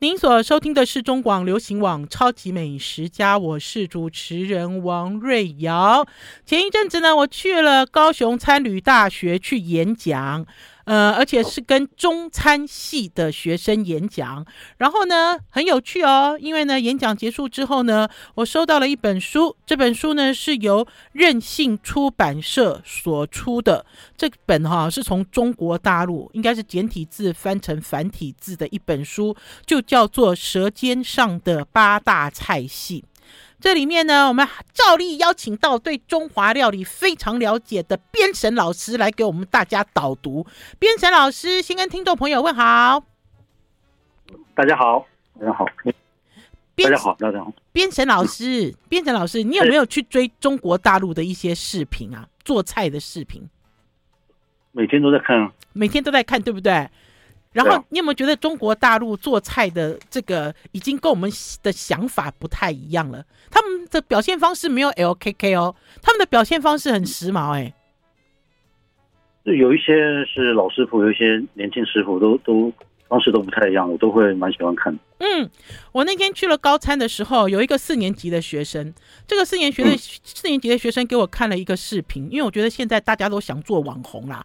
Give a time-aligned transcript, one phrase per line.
[0.00, 6.06] 您所收听的是中广流行网《超级美食家》，我是主持人王瑞瑶。
[6.44, 10.44] 前一阵子呢，我去了高雄参旅大学去演讲。
[10.86, 14.46] 呃，而且是跟中餐系的学生演讲，
[14.78, 16.38] 然后呢，很有趣哦。
[16.40, 23.84] 因为呢，演讲结束之后呢，我收到了一本书，这本书呢是由任性出版社所出的。
[24.16, 33.04] 这本哈、是从中国大陆，应该是简体字翻成繁体字的一本书，就叫做《舌尖上的八大菜系》。
[33.58, 40.46] 这里面呢，我们照例邀请到对中华料理非常了解的边神老师来给我们大家导读。
[40.78, 43.02] 边神老师先跟听众朋友问好。
[44.54, 45.06] 大家好，
[45.38, 45.66] 大家好，
[46.76, 47.52] 大家好，大家好。
[47.72, 52.28] 边婶老师， 边神老师，你有没有去追中国大陆的一些视频啊？
[52.44, 53.48] 做菜的视频？
[54.72, 56.88] 每天都在看，每天都在看，对不对？
[57.56, 61.30] 然后你有没有觉得中国大陆做菜的这个已经跟我们
[61.62, 63.24] 的想法不太一样了？
[63.50, 67.72] 他们的表现方式没有 LKK 哦，他们的表现方式很时髦哎。
[69.44, 69.94] 有一些
[70.26, 72.70] 是老师傅，有一些年轻师傅都都
[73.08, 74.94] 方式都不太一样，我都会蛮喜欢看。
[75.18, 75.48] 嗯，
[75.92, 78.92] 我那天去了高餐的时候，有一个四年级的学生，
[79.26, 84.44] 这个四年学的、嗯、四年级的学生给我看了一个视频，因为我觉得现在大家都想做网红啦。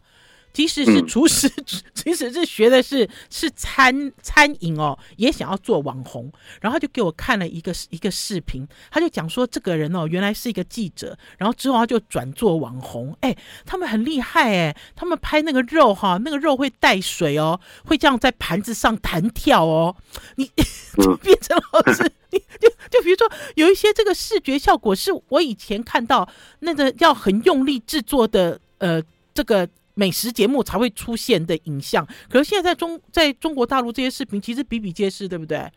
[0.53, 6.31] 即使是厨师，嗯、 即使是学的是是餐餐饮哦，也想要做网红。
[6.59, 13.15] 然后他就给我看了一个一个视频，他就讲说，这个人哦，原来是一个记者，然后之后他就转做网红。
[13.21, 13.35] 哎，
[13.65, 19.95] 他们很厉害哎，他们拍那个肉哈，那个肉会带水哦，会这样在盘子上弹跳哦。
[20.35, 20.51] 你
[21.23, 26.27] 变成老师，你就就比如说有一些这个视觉效果，是我以前看到
[26.59, 29.01] 那个要很用力制作的呃
[29.33, 29.67] 这个。
[29.93, 35.69] 美食节目才会出现的影像，可是现在在中在中国大陆这些视频其实比比皆是，对不对？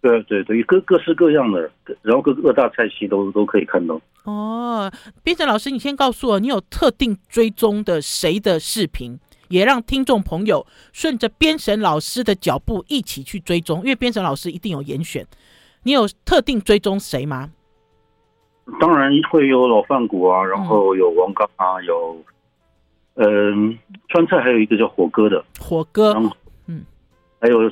[0.00, 1.70] 对对对，各各式各样的，
[2.02, 4.00] 然后各各大菜系都都可以看到。
[4.24, 4.90] 哦，
[5.22, 9.18] 编程老师，你先告诉我，你有特定追踪的谁的视频，
[9.48, 15.24] 也让听众朋友顺着编审老师的脚步一起去追踪，因为编审老师一定有严选。
[15.84, 17.50] 你有特定追踪谁吗？
[18.80, 22.24] 当然会有老饭骨啊，然后有王刚啊，嗯、有。
[23.14, 23.78] 嗯，
[24.08, 26.14] 川菜还有一个叫火哥的火哥，
[26.66, 26.82] 嗯，
[27.38, 27.70] 还有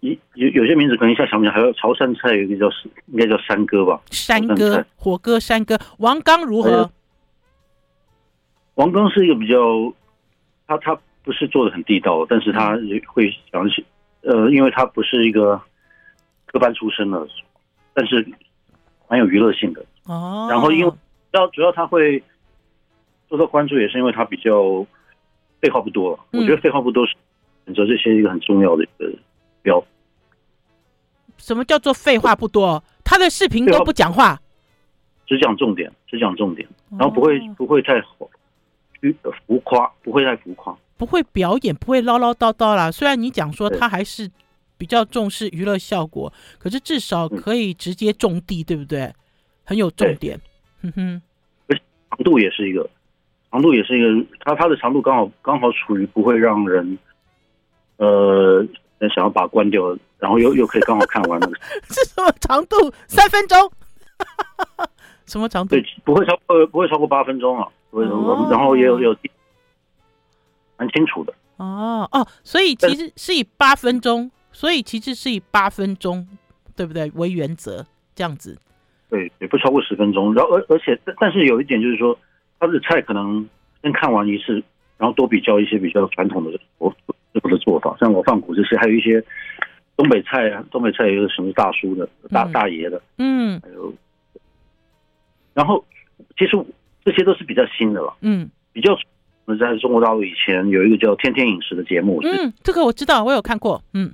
[0.00, 6.90] 一有有些名字可能一下想不起来，还有潮汕菜有一个叫应该叫山哥吧，山哥火哥山哥，王刚如何？
[8.74, 9.92] 王刚是一个比较，
[10.66, 13.84] 他他不是做的很地道，但是他会想起，
[14.22, 15.60] 呃，因为他不是一个
[16.46, 17.28] 科班出身的，
[17.94, 18.26] 但是
[19.08, 20.48] 蛮有娱乐性的哦。
[20.50, 20.92] 然后因为
[21.30, 22.20] 要主要他会。
[23.30, 24.84] 受到关注也是因为他比较
[25.60, 27.14] 废话不多，嗯、我觉得废话不多是
[27.64, 29.10] 选择这些一个很重要的一个
[29.62, 29.82] 标。
[31.38, 32.82] 什么叫做废话不多？
[33.04, 34.40] 他的视频都不讲话，
[35.26, 42.90] 只讲重点，只讲重点，然后不会、哦、不会太浮夸，不会太浮夸，不会表演，不会唠唠叨叨啦。
[42.90, 44.30] 虽然你讲说他还是
[44.76, 49.12] 比较重视娱乐效果，可是至少可以直接种地，嗯、对不对？
[49.64, 50.38] 很有重点。
[50.82, 51.22] 哼哼，
[52.10, 52.88] 长度也是一个。
[53.50, 56.96] 长度也是一个，它它的长度刚好刚好处于不会让人，
[57.96, 58.64] 呃，
[59.14, 61.56] 想要把它关掉，然后又又可以刚好看完那个。
[61.88, 62.76] 是 什么长度？
[63.08, 63.58] 三分钟？
[65.26, 65.70] 什么长度？
[65.74, 69.16] 对，不会超过不会超过八分钟啊，不会超过，哦、然后也有有
[70.76, 71.34] 蛮清楚的。
[71.56, 76.26] 哦哦，所以其实是以八分钟，所以其实是以八分钟，
[76.76, 77.10] 对不对？
[77.16, 77.84] 为原则
[78.14, 78.56] 这样子。
[79.08, 80.32] 对，也不超过十分钟。
[80.34, 82.16] 然后而而且，但是有一点就是说。
[82.60, 83.48] 他的菜可能
[83.82, 84.62] 先看完一次，
[84.98, 86.94] 然后多比较一些比较传统的我
[87.32, 89.24] 师傅的做法，像我放骨这些，还有一些
[89.96, 93.92] 东北菜啊，东北菜也有什么大叔的、大大爷的，嗯，还有，
[95.54, 95.84] 然后
[96.36, 96.62] 其实
[97.04, 98.92] 这些都是比较新的了，嗯，比较
[99.46, 104.12] 我们在中国大陆以前有一个叫《天天饮食》的节目，嗯，这个我知道，我有看过，嗯，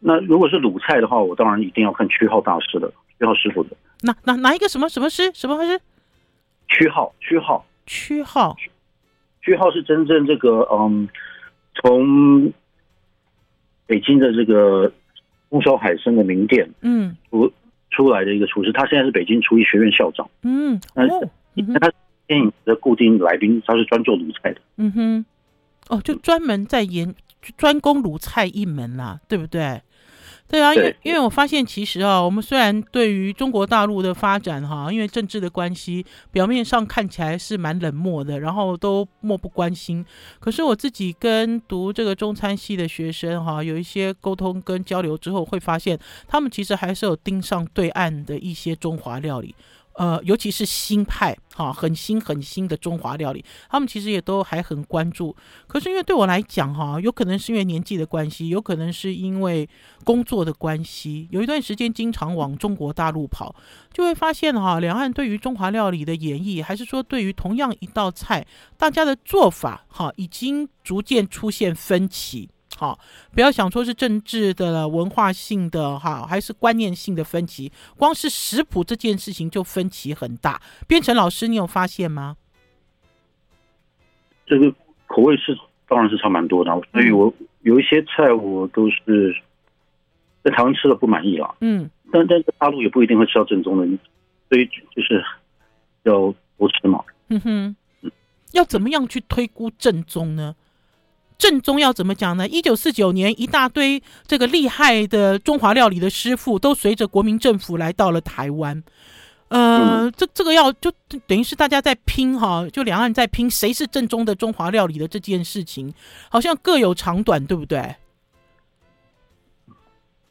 [0.00, 2.88] 那如果是鲁菜的话，我当然一定要看曲浩大师的，
[3.18, 3.76] 曲浩师傅的。
[4.02, 5.30] 哪哪哪一个什么什么师？
[5.34, 5.80] 什么师？
[6.68, 8.56] 曲浩，曲浩，曲浩，
[9.40, 11.08] 曲浩是真正这个嗯，
[11.74, 12.52] 从
[13.86, 14.92] 北京的这个
[15.48, 17.16] 供销海参的名店嗯。
[17.30, 17.52] 出
[17.90, 20.28] 出来的一个厨师，他现在是北京厨艺学院校长。
[20.42, 21.90] 嗯，那他
[22.26, 24.60] 电影的固定来宾，他是专做卤菜的。
[24.76, 25.24] 嗯哼，
[25.88, 27.14] 哦，就专门在研
[27.56, 29.80] 专攻卤菜一门啦，对不对？
[30.48, 40.04] 对啊，因为因为我发现其实啊，我们虽然对于中国大陆的发展哈，因为政治的关系，表面上看起来是蛮冷漠的，然后都漠不关心。
[40.38, 45.98] 可是我自己跟读这个中餐系的学生哈，有一些沟通跟交流之后，会发现
[46.28, 49.54] 他们其实还是有盯上对岸的一些中华料理。
[49.94, 55.34] 呃，尤其是新派哈，很新很新的中华料理，他们其实也都还很关注。
[55.66, 59.66] 可是因为对我来讲哈，有可能是因为年纪的关系，有可能是因为
[60.04, 63.54] 工作的关系，有一段时间经常往中国大陆跑，
[63.90, 72.50] 就会发现哈，两岸对于中华料理的演绎，还是说对于同样一道菜，大家的做法哈，已经逐渐出现分歧。
[72.76, 72.98] 好，
[73.32, 77.72] 不要想说是政治的、文化性的哈，还是观念性的分歧。
[77.96, 80.60] 光是食谱这件事情就分歧很大。
[80.86, 82.36] 编程老师，你有发现吗？
[84.44, 84.70] 这个
[85.06, 85.58] 口味是
[85.88, 87.32] 当然是差蛮多的，所以我
[87.62, 89.34] 有一些菜我都是
[90.44, 91.56] 在台湾吃了不满意了。
[91.62, 93.86] 嗯，但但是大陆也不一定会吃到正宗的，
[94.50, 95.24] 所以就是
[96.02, 97.02] 要多吃嘛。
[97.28, 97.76] 嗯哼，
[98.52, 100.54] 要怎么样去推估正宗呢？
[101.38, 102.48] 正宗要怎么讲呢？
[102.48, 108.82] 一九四九年，一大堆这个厉害的中华料理的师傅都随着国民政府来到了台湾。
[109.48, 110.90] 呃，这这个要就
[111.26, 115.92] 等于是大家在拼哈，就两岸在拼谁是正宗的中华料理的这件事情，
[116.30, 117.94] 好像各有长短，对不对？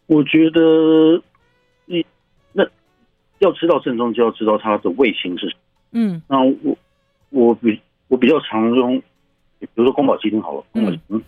[0.07, 1.22] 我觉得
[1.86, 2.06] 你
[2.52, 2.66] 那
[3.40, 5.56] 要知道正宗，就要知道它的味型是。
[5.92, 6.78] 嗯，那我
[7.30, 9.02] 我比我比较常用。
[9.60, 11.24] 比如说宫保鸡丁好了，宫保鸡丁，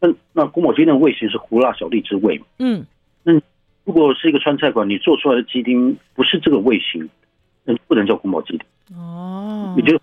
[0.00, 2.44] 那那宫保鸡丁的味型是胡辣小荔枝味嘛？
[2.58, 2.84] 嗯，
[3.22, 3.32] 那
[3.84, 7.08] 如果是一个川菜馆，你做出来的鸡丁不是这个味型，
[7.64, 9.74] 那不能叫宫保鸡丁哦。
[9.76, 9.98] 你就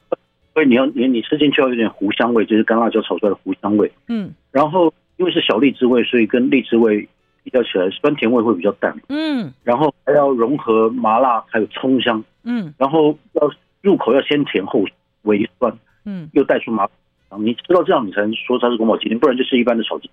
[0.53, 3.91] 所以你要你你吃进去要有点胡香味，就是干辣椒炒出来的胡香味。
[4.07, 7.07] 嗯，然后因为是小荔枝味，所以跟荔枝味
[7.43, 8.95] 比较起来，酸甜味会比较淡。
[9.09, 12.23] 嗯，然后还要融合麻辣还有葱香。
[12.43, 13.51] 嗯，然后要
[13.81, 14.83] 入口要先甜后
[15.23, 15.77] 微酸。
[16.05, 16.87] 嗯，又带出麻。
[17.39, 20.09] 你知道这样，你才能说它是宫保鸡丁，不然就是一般的炒鸡。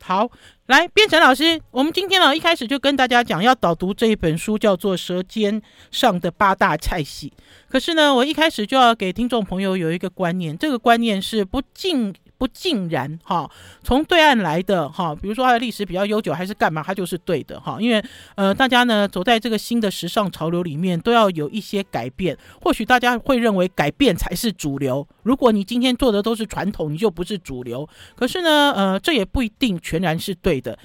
[0.00, 0.30] 好，
[0.66, 5.60] 来，编程老师，我们今天呢一开始就跟大家讲要导读这一本书，叫做《舌尖
[5.90, 7.30] 上的八大菜系》。
[7.68, 12.14] 可是呢，我一开始就要给听众朋友有一个观念，这个观念是不尽。
[12.38, 13.50] 不尽然哈，
[13.82, 17.78] 从对岸来的哈，比如说它的历史比较悠久，还是干嘛，它就是对的哈。
[17.80, 18.00] 因为
[18.36, 22.38] 呃，大家呢走在这个新的时尚潮流里面，都要有一些改变。
[22.62, 25.04] 或许大家会认为改变才是主流。
[25.24, 27.88] 如果你今天做的都是传统，你就不是主流。
[28.14, 30.78] 可是呢，呃，这也不一定全然是对的。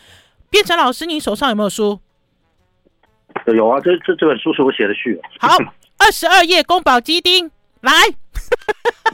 [0.49, 1.99] 编程老师，你手上有没有书？
[3.53, 5.21] 有啊，这这这本书是我写的序。
[5.39, 5.55] 好，
[5.99, 7.51] 二十二页宫保鸡丁
[7.81, 7.91] 来。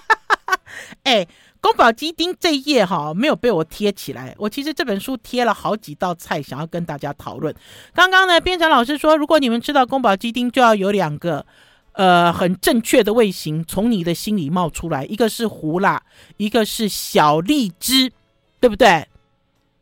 [1.03, 1.27] 哎。
[1.61, 7.53] 宫保鸡丁这一页哈没有被我贴起来，我其实这本书贴了好几道菜，想要跟大家讨论。
[7.93, 11.45] 刚刚呢，编程老师说，如果你们吃到宫保鸡丁，就要有两个
[11.93, 16.01] 呃很正确的味型从你的心里冒出来，一个是胡辣，
[16.37, 18.11] 一个是小荔枝，
[18.59, 19.07] 对不对？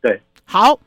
[0.00, 0.78] 对，好，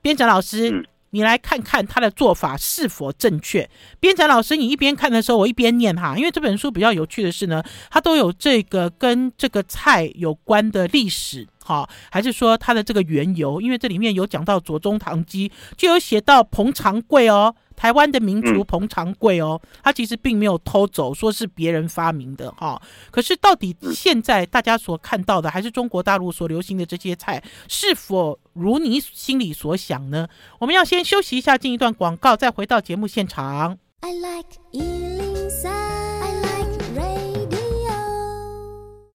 [0.00, 0.70] 编程老师。
[0.70, 3.68] 嗯你来看看他的做法是否正确。
[3.98, 6.16] 编程老师，你一边看的时候，我一边念哈。
[6.16, 13.60] 因为这本书比较有趣的是呢，它都有这个跟这个菜有关的历史，哈，还是说它的这个缘由？
[13.60, 17.54] 因为这里面有讲到左宗棠鸡，就有写到彭长贵哦。
[17.80, 22.78] 台湾的民族彭长贵哦，他其实并没有偷走，说是别人发明的哈。
[23.10, 30.28] 可是到底现在大家所看到的，还是中国大陆所流行的这些菜，是否如你心里所想呢？
[30.58, 33.78] 我们要先休息一下，进一段广告，再回到节目现场。
[34.00, 35.29] I like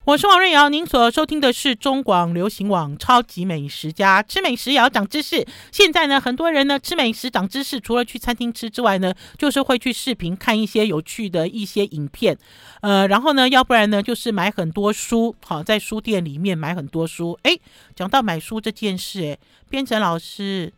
[0.06, 5.44] 我是王瑞瑶，您所收听的是中广流行网《超级美食家》，吃美食也要长知识。
[5.72, 12.38] 现在呢，很多人呢吃美食长知识，除了去餐厅吃之外呢，就是会去视频看一些有趣的一些影片，
[12.82, 17.40] 呃，然后呢，要不然呢就是买很多书，好，在书店里面买很多书。
[17.42, 17.60] 诶，
[17.96, 19.40] 讲到买书这件事，诶，
[19.72, 20.72] 编程老师，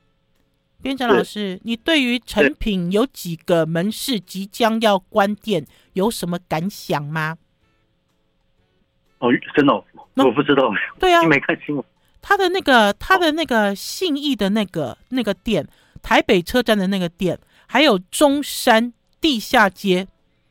[0.82, 7.36] 编程老师，你对于诚品有几个门市即将要关店，有什么感想吗？
[9.20, 9.74] 哦，真的，
[10.16, 10.72] 我不知道。
[11.00, 11.84] 对啊，你没看新闻？
[12.22, 15.68] 他的那个，他的那个信义的那个那个店，
[16.02, 20.08] 台北车站的那个店，还有中山地下街，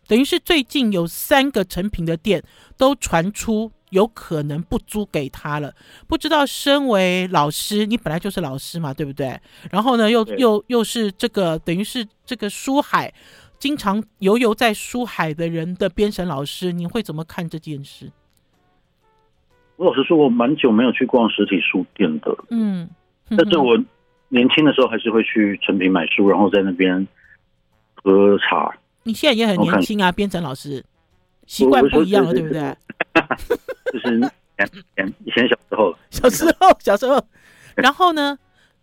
[0.07, 2.43] 等于是最近有三个成品的店
[2.77, 5.75] 都传出有可能不租给他了。
[6.07, 9.39] 不知道身为老师，你本来就是老师嘛，对不对？
[9.71, 13.13] 然后呢，又又又是这个，等于是这个书海，
[13.59, 18.11] 经常游游在书海的人的编审老师，你会怎么看这件事？
[19.77, 22.37] 我老实说，我蛮久没有去逛实体书店的。
[22.51, 22.89] 嗯，
[23.29, 23.77] 但是我
[24.29, 27.07] 年轻的时候还是会去成品买书，然后在那边
[27.95, 28.75] 喝茶。
[29.03, 30.85] 你现在也很年轻啊，编程老师，
[31.47, 32.77] 习惯不一样了，对不对？
[33.93, 37.23] 就是以前以前 小时候，小时候小时候，
[37.75, 38.39] 然后呢？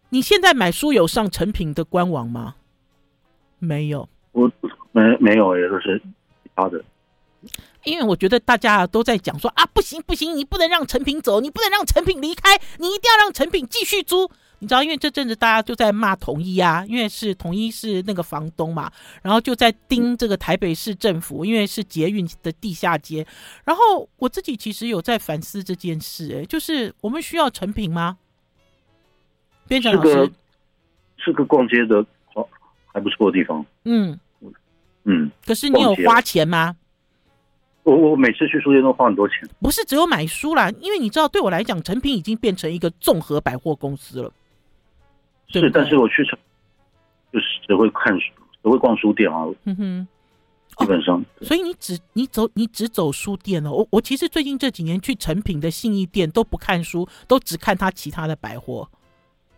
[0.09, 2.53] 你现在买书有上成品的官网吗？
[3.57, 4.51] 没有，我
[4.91, 5.99] 没没有，也就是
[6.43, 6.85] 其他的。
[7.85, 14.29] 因为我觉得大家都在讲说啊，不行不行，你不能让成品走，你不能让成品离开，你一定要让成品继续租。
[14.59, 18.89] 你知道，因为这阵子大家就在骂统一啊，因为是统一是那个房东嘛，
[19.21, 23.27] 然后就在盯这个台北市政府，因为是捷运的地下街。
[23.65, 28.17] 然后我自己其实有在反思这件事，哎，就是我们需要成品吗？
[29.67, 30.31] 编程老师，是个
[31.17, 32.47] 是个逛街的好
[32.93, 33.65] 还不错的地方。
[33.83, 34.17] 嗯
[35.03, 36.73] 嗯，可是你有花钱吗？
[37.83, 39.37] 我我每次去书店都花很多钱。
[39.61, 44.31] 不是只有买书啦，因为你知道，对我来讲，成品已经变成一个综合百货公司了。
[45.47, 46.39] 是，对对，但是我去成
[47.31, 48.31] 就是只会看书，
[48.63, 49.45] 只会逛书店啊。
[49.65, 50.07] 嗯哼，
[50.77, 51.19] 基本上。
[51.19, 53.71] 哦，所以你只你走你只走书店了。
[53.71, 58.89] 我我其实最近这几年去成品的信义店都不看书，都只看他其他的百货，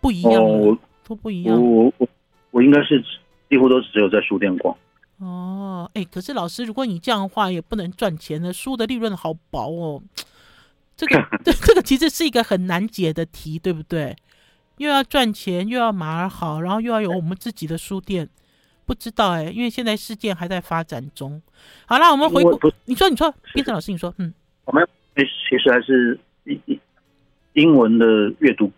[0.02, 0.78] 不一样哦，
[1.08, 1.62] 都不一样。
[1.62, 2.08] 我我
[2.50, 3.04] 我应该是
[3.50, 4.76] 几乎都只有在书店逛。
[5.18, 10.04] 哦，哎，可是老师，如果你这样的话，也不能赚钱的，书的利润好薄哦。
[10.98, 14.16] 这个这 这个其实是一个很难解的题，对不对？
[14.78, 18.28] 又要赚钱，又要马儿好，然后又要有我们自己的书店，
[18.86, 21.42] 不知道哎，因为现在事件还在发展中。
[21.86, 24.34] 好了，我们回顾，你说，你说，叶子老师，你说，嗯，
[24.66, 26.80] 我们其实还是英
[27.54, 28.06] 英文的
[28.40, 28.70] 阅读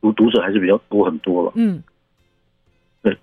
[0.00, 1.52] 读读者还是比较多很多了。
[1.54, 1.82] 嗯，
[3.02, 3.14] 对，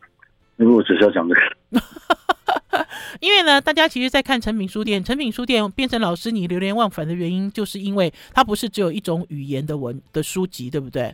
[0.65, 1.41] 如果只是要讲这个。
[3.19, 11.13] 因为呢，大家其实，在看成品书店，成品书店变成老师你流连忘返的原因，就是因为它不是只有一种语言的文的书籍，对不对？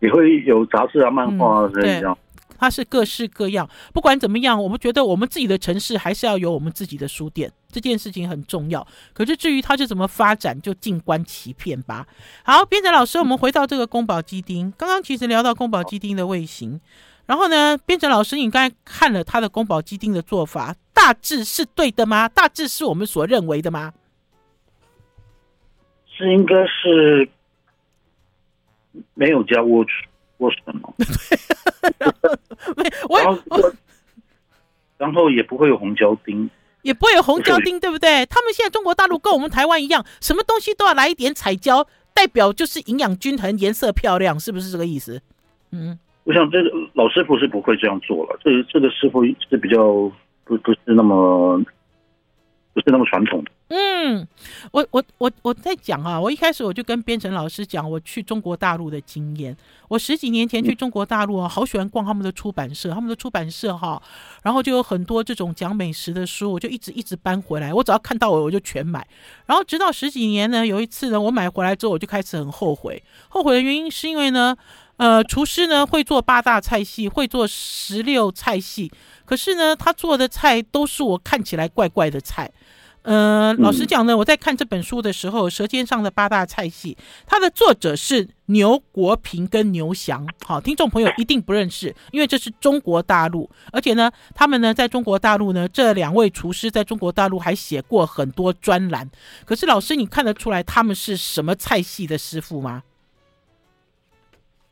[0.00, 3.68] 也会有杂志啊、漫画啊这样，对，它是各式各样。
[3.94, 8.86] 不管怎么样，我们觉得我们自己的城市还是要有我们自己的书店，这件事情很重要。
[9.14, 12.06] 可是至于它是怎么发展，就静观其变吧。
[12.44, 14.72] 好，编者老师，我们回到这个宫保鸡丁。
[14.76, 16.80] 刚刚其实聊到宫保鸡丁的味型。
[17.26, 22.28] 然后呢，编程老师，你刚才看了他的宫保鸡丁的做法，大致是对的吗？
[22.28, 23.92] 大致是我们所认为的吗？
[26.16, 27.28] 是应该是
[29.14, 29.84] 没有加莴
[30.38, 30.94] 莴笋吗？
[33.08, 33.74] 我然后我
[34.96, 36.48] 然后也不会有红椒丁，
[36.82, 38.24] 也不会有红椒丁，对不对？
[38.26, 45.20] 他们现在中国大陆跟我们台湾一样，什么东西都要来一点彩椒，代表就是营养均衡、颜色漂亮，是不是这个意思？
[45.72, 45.98] 嗯。
[46.26, 50.10] 我想这个老师傅是不会这样做了，这这个师傅是比较
[50.44, 51.56] 不不是那么
[52.74, 53.50] 不是那么传统的。
[53.68, 54.26] 嗯，
[54.72, 59.56] 我我我我在讲啊，我一开始我就跟编程老师讲我去中国大陆的经验。
[59.88, 64.02] 我十几年前去中国大陆啊，好喜欢逛他们的出版社，他们的出版社哈，
[64.42, 67.72] 然后就有很多这种讲美食的书，我就一直一直搬回来。
[67.72, 69.06] 我只要看到我我就全买。
[69.46, 74.56] 然后直到十几年呢，有一次呢，我买回来之后我就开始很后悔，后悔的原因是因为呢。
[74.96, 78.90] 呃，厨师呢会做八大菜系，会做十六菜系，
[79.24, 82.50] 可是呢，他做的菜都是我看起来怪怪的菜。
[83.02, 90.26] 呃，老实讲呢，我在看这本书的时候，《舌尖上的八大菜系》，它的作者是牛国平跟牛翔。
[90.44, 99.08] 好，听众朋友一定不认识，因为这是中国大陆，而且呢，他们呢在中国大陆呢，这两位厨师在中国大陆还写过很多专栏。
[99.44, 102.82] 可是老师，你看得出来他们是什么菜系的师傅吗？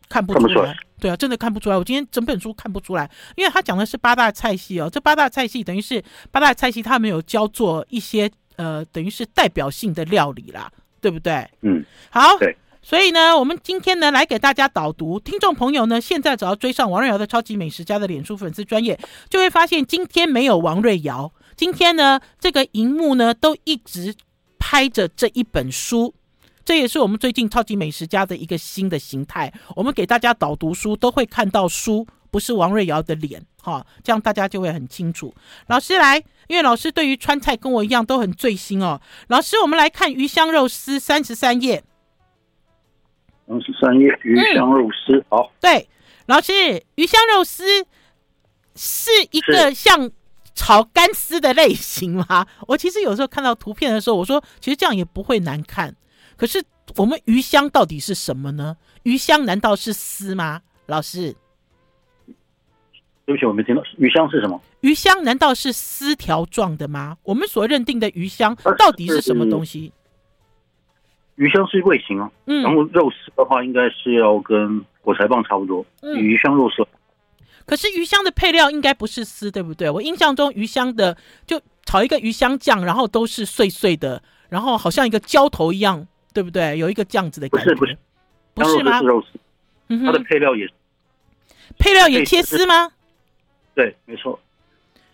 [0.09, 1.77] 看不出来，对啊，真的看不出来。
[1.77, 4.89] 我今天整本书看不出来，因为他讲的是八大菜系哦。
[4.91, 10.71] 这八大菜系等于是八大菜系，他们有教做一些呃，等于是代表性的料理啦，
[11.01, 11.49] 对不对？
[11.63, 12.37] 嗯，好。
[12.39, 12.57] 对。
[12.87, 15.19] 所以呢，我们今天呢来给大家导读。
[15.19, 21.33] 听众朋友呢，现在只要追上王瑞瑶的超级美食家的脸书粉丝专业，就会发现今天没有王瑞瑶。
[21.57, 24.15] 今天呢，这个荧幕呢都一直
[24.59, 26.15] 拍着这一本书。
[26.65, 29.53] 这也是我们最近超级美食家的一个新的形态。
[29.77, 35.35] 我们给大家导读书，都会看到书，不是王瑞瑶的脸，哈，这样大家就会很清楚。
[35.67, 36.17] 老师来，
[36.49, 39.01] 因为老师对于川菜跟我一样都很醉心哦。
[39.29, 41.85] 老师，我们来看鱼香肉丝三十三页。
[43.47, 45.53] 三十三页鱼香肉丝，嗯、好。
[45.61, 45.87] 对，
[46.27, 46.53] 老师，
[46.95, 47.85] 鱼香肉丝
[48.75, 50.11] 是一个像
[50.55, 52.47] 炒干丝的类型吗？
[52.69, 55.95] 我其实有时候看到图片的时候，我说其实这样也不会难看。
[56.37, 56.63] 可是
[56.97, 58.77] 我们鱼香到底是什么呢？
[59.05, 60.63] 鱼香难道是丝吗？
[60.87, 61.35] 老师，
[63.25, 63.83] 对不起，我没听到。
[63.99, 64.61] 鱼香是什么？
[64.81, 67.17] 鱼香难道是丝条状的吗？
[67.23, 69.93] 我们所认定的鱼香到底是什么东西？
[71.37, 75.85] 鱼香是味型啊，嗯，然后肉丝的话应该是要跟火柴棒差不多，
[76.17, 76.87] 鱼香肉丝。
[77.67, 79.89] 可是鱼香的配料应该不是丝，对不对？
[79.89, 86.77] 我印象中鱼香的就炒一个鱼香酱，然后都是碎碎的，然后好像一个浇头一样，对不对？
[86.77, 87.97] 有一个这样子的感觉，不是
[88.55, 88.99] 不是，不是吗？
[89.01, 90.73] 是肉丝，它的配料也是，
[91.79, 92.91] 配料也切丝吗？
[93.75, 94.39] 对，没错，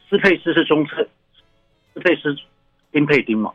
[0.09, 1.07] 丝配丝是中菜，
[1.95, 2.35] 丝配丝，
[2.91, 3.53] 丁配丁嘛。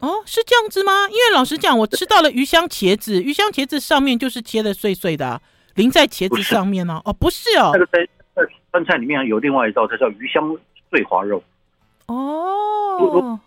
[0.00, 1.08] 哦，是这样子吗？
[1.08, 5.40] 因为老实讲，我吃到了鱼香茄子，鱼香茄子上面就是切的碎碎的，啊，
[5.76, 7.02] 淋在茄子上面呢，啊。
[7.04, 8.04] 哦，不是哦，那个在
[8.34, 8.42] 在
[8.72, 10.56] 川菜里面有另外一道，它叫鱼香
[10.90, 11.42] 碎滑肉。
[12.06, 13.38] 哦，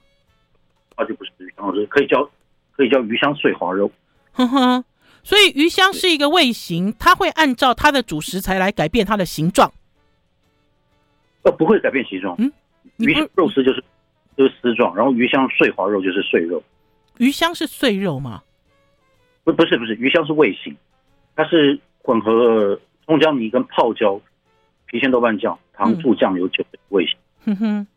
[0.97, 2.29] 那就不是鱼香，是可以叫
[2.75, 3.91] 可以叫鱼香碎滑肉。
[4.33, 4.83] 哼哼，
[5.23, 9.71] 所以鱼香是一个味型，它会按照它的主食材来改变它的形状。
[11.43, 12.35] 呃，不会改变形状。
[12.37, 12.51] 嗯，
[12.97, 13.83] 鱼香肉丝就是。
[14.37, 16.61] 就是丝状，然后鱼香碎滑肉就是碎肉。
[17.19, 18.43] 鱼香是碎肉吗？
[19.45, 20.75] 不，不是，不是，鱼香是味型，
[21.37, 24.19] 它是混合葱姜泥跟泡椒、
[24.91, 27.15] 郫县豆瓣酱、糖醋酱油酒的味型。
[27.45, 27.87] 哼哼，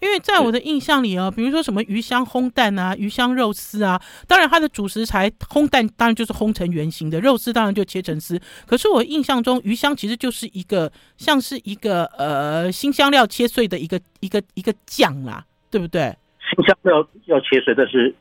[0.00, 8.40] 因为在我的印象里啊，比如说什么鱼香烘蛋啊、鱼香肉丝啊，当然它的主食材烘蛋当然就是烘成圆形的，肉丝当然就切成丝。
[8.66, 15.44] 可是我印象中鱼香其实就是一个像是一个呃新香料切碎的一个一个一个酱啦。
[15.72, 16.16] 对不对？
[16.52, 18.12] 新香料要切碎，但是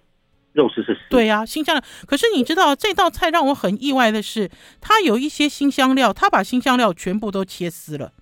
[0.53, 1.00] 肉丝是丝。
[1.10, 1.84] 对呀、啊，新香料。
[2.06, 8.13] 可是你知道这道菜让我很意外的是，它有一些新香料，它把新香料全部都切丝了。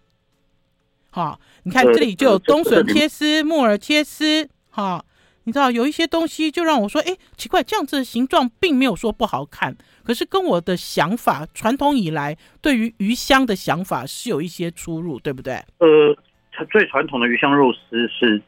[1.09, 4.47] 好，你看这里就有冬笋切丝、木耳切丝。
[4.69, 5.03] 哈，
[5.43, 15.55] 你知道有一些东西就让我说，哎，奇怪，这样子的形状并没有说不好看，可是跟我的想法，传统以来对于鱼香的想法是有一些出入，对不对？
[15.79, 16.17] 呃，
[16.71, 18.41] 最传统的鱼香肉丝是。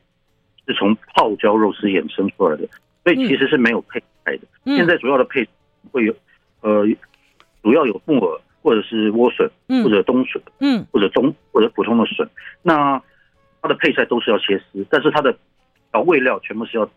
[0.67, 2.69] 是从泡椒肉丝衍生出来的，
[3.03, 4.41] 所以其实是没有配菜的。
[4.65, 5.43] 嗯、现在主要的配
[5.91, 6.15] 会有，
[6.61, 6.85] 呃，
[7.63, 9.50] 主要有木耳或者是莴笋，
[9.84, 12.30] 或者冬笋，嗯，或者中或者普通的笋。
[12.62, 13.01] 那
[13.62, 15.36] 它的配菜都是要切丝，但是它的
[15.92, 16.89] 调味料全部是要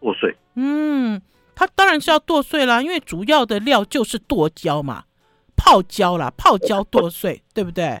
[0.00, 0.34] 剁碎。
[0.54, 1.20] 嗯，
[1.54, 5.04] 它当然是要剁碎啦，因为主要的料就是剁椒嘛，
[5.56, 8.00] 泡椒啦，泡椒剁碎，对不对？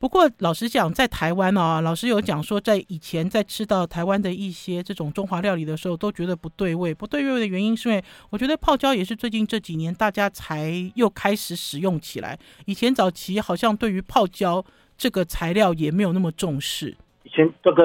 [0.00, 0.08] 对。
[0.08, 6.94] 不过老实讲，在台湾啊，老师有讲说，在以前在吃到台湾的一些这种中华料理的时候，都觉得不对味。
[6.94, 12.38] 不对味的原因是因为，我觉得泡椒也是最近这几年大家才又开始使用起来。
[12.64, 14.64] 以前早期好像对于泡椒
[14.96, 16.96] 这个材料也没有那么重视。
[17.24, 17.82] 以前大概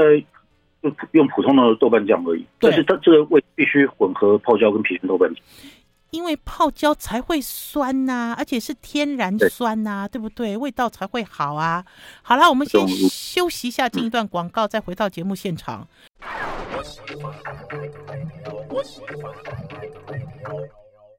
[0.82, 5.44] 就用普通的豆瓣酱而已，但是它这个味必须混合泡椒跟郫县豆瓣酱。
[6.12, 10.56] 因为泡椒才会酸呐、啊，而且是天然酸呐、啊，对，不对？
[10.56, 11.84] 味道才会好啊。
[12.22, 15.88] 好了，我们先休息一下，进一段广告，再回到节目现场。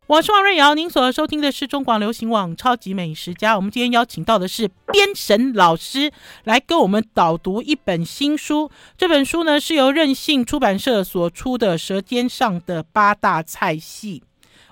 [0.08, 3.54] 我是王瑞瑶，您所收听的是中广流行网《超级美食家》。
[3.56, 6.12] 我们今天邀请到的是编神老师
[6.44, 8.70] 来跟我们导读一本新书。
[8.96, 14.20] 这本书呢是由任性出版社所出的《舌尖上的八大菜系》。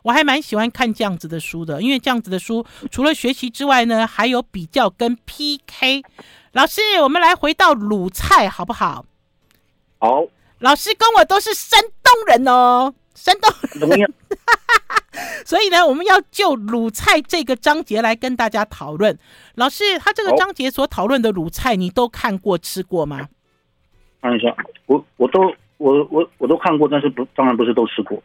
[0.04, 6.04] 我还蛮喜欢看这样子的书的，因为这样子的书除了学习之外呢，还有比较跟 PK。
[6.52, 9.06] 老师，我们来回到鲁菜好不好？
[9.98, 10.26] 好。
[10.60, 13.50] 老师跟我都是山东人哦，山东
[13.96, 14.14] 人。
[15.46, 19.18] 所以呢，我们要就鲁菜这个章节来跟大家讨论。
[19.54, 23.28] 老师，他这个章节所讨论的鲁菜，你都看过吃过吗？
[24.20, 24.54] 看一下，
[24.86, 25.40] 我我都
[25.78, 28.22] 我我我都看过，但是不，当然不是都吃过。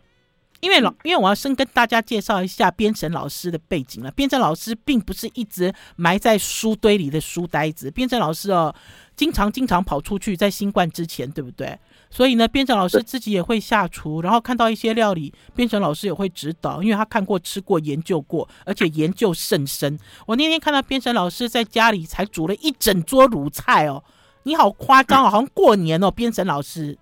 [0.62, 4.12] 因为老，因为我要先跟大家介绍一下编程老师的背景了。
[4.12, 8.74] 编程老师并不是一直埋在书堆里的书呆子，编程老师哦，
[9.16, 11.78] 经常经常跑出去，在新冠之前，对不对？
[12.10, 19.98] 所以呢，编程老师自己也会下厨，然后看到一些料理，编程老师也会指导，因为他看过、吃过、研究过，而且研究甚深。
[20.26, 24.04] 我那天看到编程老师在家里才煮了一整桌卤菜哦，
[24.44, 26.98] 你好夸张哦，好像过年哦，编程老师，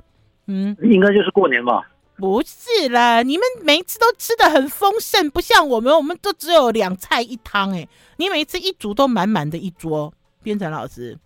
[0.47, 1.89] 嗯，应该就是过年吧。
[2.17, 7.71] 不是啦，你们每一次都吃的很丰盛，不像我们，我们都只有两菜一汤。
[7.71, 10.11] 哎，你每一次一煮都满满的一桌。
[10.41, 11.17] 编程老师，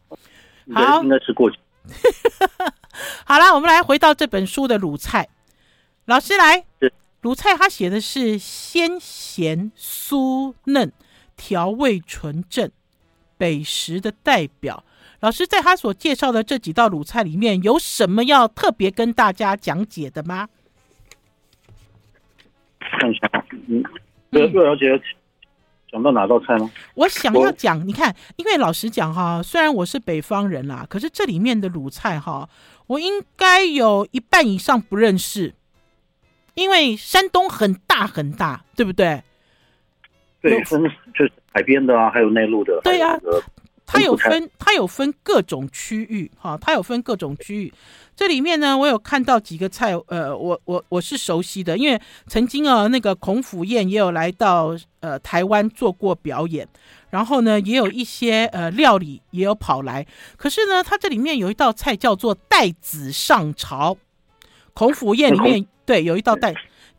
[0.74, 1.60] 好，应该是过去。
[3.24, 5.30] 好啦，我们来回到这本书的鲁菜。
[6.06, 6.66] 老师来，
[7.22, 10.92] 鲁菜他写的是鲜咸酥嫩，
[11.38, 12.72] 调味纯正，
[13.38, 14.84] 北食的代表。
[15.20, 20.50] 老师在他所介绍的这几道鲁菜里面，有什么要特别跟大家讲解的吗？
[23.02, 23.28] 看一下，
[23.68, 23.84] 嗯，
[24.30, 25.02] 又又了解
[25.92, 26.70] 讲到哪道菜吗？
[26.94, 32.48] 我想要讲，你看，因为老实讲哈，虽然我是北方人啦，可是这里面的鲁菜哈，
[32.86, 35.56] 我应该有一半以上不认识，
[36.54, 39.24] 因为山东很大很大，对不对？
[40.42, 40.84] 对，分
[41.16, 42.80] 就是海边的啊，还有内陆的。
[42.84, 43.20] 对呀、啊，
[43.92, 47.74] 它有分，它有分各种区域哈，它有分各种区域。
[48.16, 56.68] 这里面呢，我有看到几个菜，呃，我我我是熟悉的，因为曾经啊，那个孔府宴也有来到呃台湾做过表演，
[57.10, 60.06] 然后呢，也有一些呃料理也有跑来。
[60.38, 63.98] 可是呢，它这里面有一道菜叫做带子上朝，
[64.74, 66.54] 孔府宴里面对有一道带，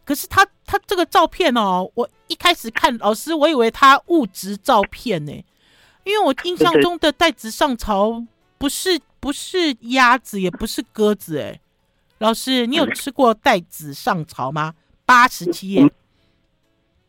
[0.04, 5.32] 可是它它这个照片哦，我一开始看老师，我以为它物质照片呢，
[6.04, 8.24] 因为我印象中的带子上朝
[8.58, 9.00] 不是。
[9.22, 11.60] 不是鸭子，也不是鸽子，哎，
[12.18, 14.74] 老师，你有吃过带子上朝吗？
[15.06, 15.88] 八十七页，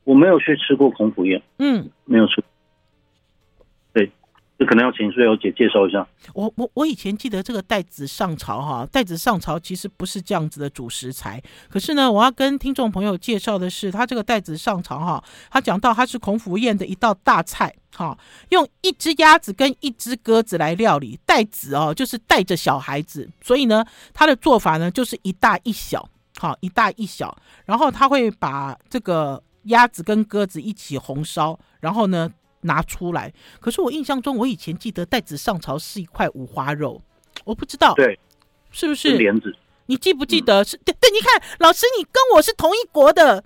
[0.03, 2.43] 我没有去吃过孔府宴，嗯，没有吃。
[4.59, 6.07] 这可能要请瑞肴姐介绍一下。
[6.33, 11.41] 我我我以前记得这个带子上朝哈，带子上朝其实不是这样子的主食材。
[11.69, 18.15] 可是呢，我要跟听众朋友介绍的是，他这个带子上朝哈，他讲到他是孔府宴的一道大菜哈，
[18.49, 21.19] 用一只鸭子跟一只鸽子来料理。
[21.25, 27.35] 带子哦，就是带着小孩子，所以呢，他的做法呢就是一大一小，好一大一小，
[27.65, 32.31] 然后他会把这个鸭子跟鸽子一起红烧，然后呢。
[32.63, 37.01] 拿出来，可是我印象中，我以前记得带子上朝是一块五花肉，
[37.45, 38.19] 我不知道，对，
[38.71, 39.55] 是不是莲子？
[39.85, 40.63] 你记不记得？
[40.63, 43.43] 嗯、是对对，你看，老师，你跟我是同一国的，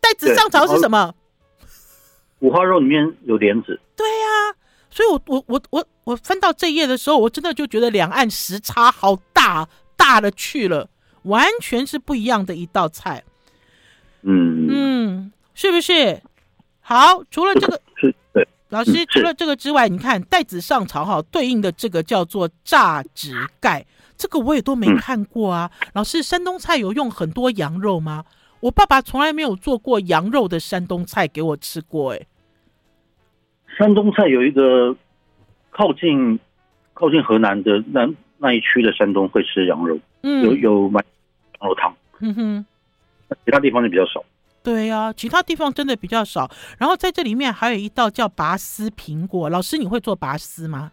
[0.00, 1.14] 带子上朝是什么？
[2.40, 3.78] 五花肉里面有莲子。
[3.94, 4.56] 对呀、啊，
[4.90, 10.88] 所以我我我我我翻到这页的时候，我真的就觉得两岸时差好大，大了去了，
[11.24, 13.22] 完全是不一样的一道菜。
[14.22, 16.22] 嗯嗯，是不是？
[16.80, 17.80] 好，除了这个。
[17.96, 18.14] 是对，
[18.76, 23.86] 老师，除了这个之外，你看带子上朝哈，对应的这个叫做榨汁盖，
[24.18, 25.70] 这个我也都没看过啊。
[25.94, 28.26] 老师，山东菜有用很多羊肉吗？
[28.60, 32.12] 我爸爸从来没有做过羊肉的山东菜给我吃过。
[32.12, 32.26] 哎，
[33.78, 34.94] 山东菜有一个
[35.70, 36.38] 靠近
[36.92, 41.02] 靠近河南的那那一区的山东会吃羊肉，嗯，有有买
[41.60, 42.66] 羊肉汤，嗯哼，
[43.46, 44.22] 其他地方就比较少。
[44.66, 46.50] 对呀、啊，其他地方真的比较少。
[46.76, 50.90] 然后在这里面还有一道叫拔丝苹果，老师你会做拔丝吗？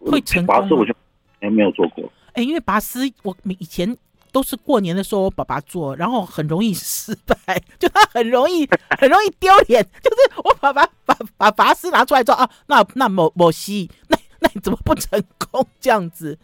[0.00, 0.52] 会成功？
[0.52, 0.92] 拔丝我就
[1.40, 2.12] 还没有做过。
[2.32, 3.96] 哎，因为拔丝我以前
[4.32, 9.80] 都是过年的时候我爸爸做，然后很容易失败，就他很容易很容易丢脸。
[10.02, 16.36] 就是我爸爸把把，把拔丝拿出来之后啊，那那某某西，那那你怎么不成功这样子？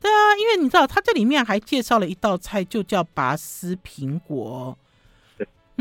[0.00, 4.78] 对啊，因为你知道他这里面还介绍了一道菜，就叫拔丝苹果。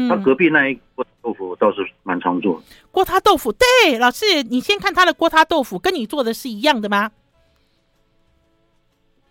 [0.07, 2.65] 他隔壁那一锅豆腐倒是蛮常做的。
[2.91, 7.11] 锅塌豆腐，对，老师，你先看他的锅塌豆腐，跟你做的是一样的吗？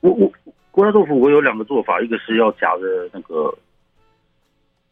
[0.00, 0.32] 我我
[0.70, 3.58] 锅塌豆腐我有两个做法，一个是要夹着那个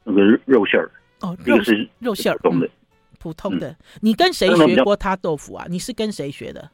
[0.04, 2.70] 那个肉馅儿，哦，一个是肉馅儿，普通的，
[3.18, 3.76] 普通的。
[4.00, 5.66] 你跟谁学锅塌豆腐啊？
[5.68, 6.70] 你是跟谁学的？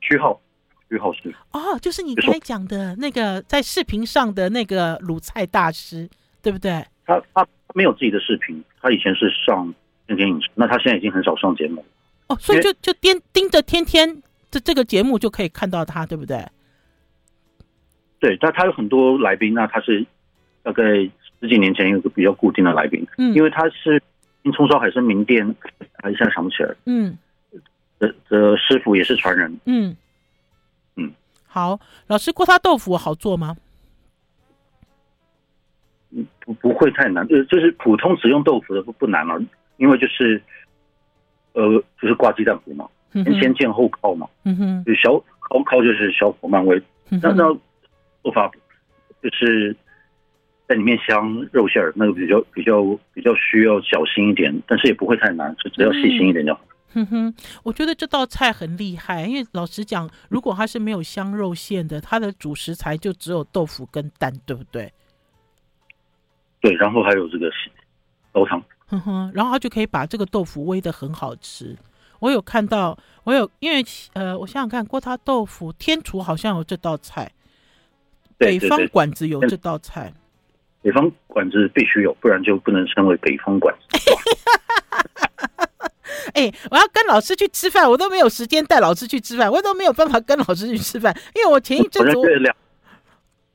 [0.00, 0.40] 徐浩，
[0.88, 1.34] 徐浩是。
[1.52, 6.08] 哦，就是你刚才讲的那个在视频上的那个鲁菜大师，
[6.40, 6.84] 对不对？
[7.04, 9.72] 他他没有自己的视频，他以前是上
[10.06, 11.84] 天天影视，那他现在已经很少上节目
[12.28, 16.46] 哦，所以就就盯盯着天天这这个节目就可以看到他，对不对？
[18.20, 20.06] 对，但他有很多来宾，那他是
[20.62, 20.84] 大概
[21.40, 24.00] 十几年前有个比较固定的来宾，嗯，因为他是
[24.54, 25.44] 冲烧海参名店，
[26.08, 27.18] 一下想不起来，嗯，
[27.98, 29.96] 的的师傅也是传人，嗯
[30.96, 31.10] 嗯，
[31.46, 33.56] 好，老师锅塌豆腐好做吗？
[36.40, 39.40] 不不会太难，就是就是普通使用豆腐的不不难了，
[39.78, 40.40] 因为就是，
[41.54, 47.44] 呃，就是挂鸡蛋糊嘛，先先煎后烤嘛，嗯哼，就小烤烤就是小火慢煨，那那
[48.22, 48.50] 做法
[49.22, 49.74] 就是
[50.68, 52.82] 在里面镶肉馅儿，那个比较比较
[53.14, 56.60] 比较需要小心一点，但是也不会太难，就只要细心一点就好。
[56.94, 64.92] 哼哼，我觉得这道菜很厉害，因为老实讲，如果它是没有香肉馅的，它的主食材就只有豆腐跟蛋，对不对？
[66.62, 67.50] 对，然后还有这个
[68.32, 71.76] 高汤，哼哼，然后他就可以把这个豆腐煨的很好吃。
[72.20, 77.32] 我有看到，我有因为呃，我想想看，锅塌豆腐天厨好像有这道菜，
[78.38, 80.14] 对对对，北方馆子有这道菜，
[80.82, 83.98] 北方馆子必须有，不然就不能称为北方馆子。
[86.34, 92.16] 哎，我要跟老师去吃饭，我都没有时间带老师去吃饭，我都没有办法跟老师去吃饭，因为我前一阵子。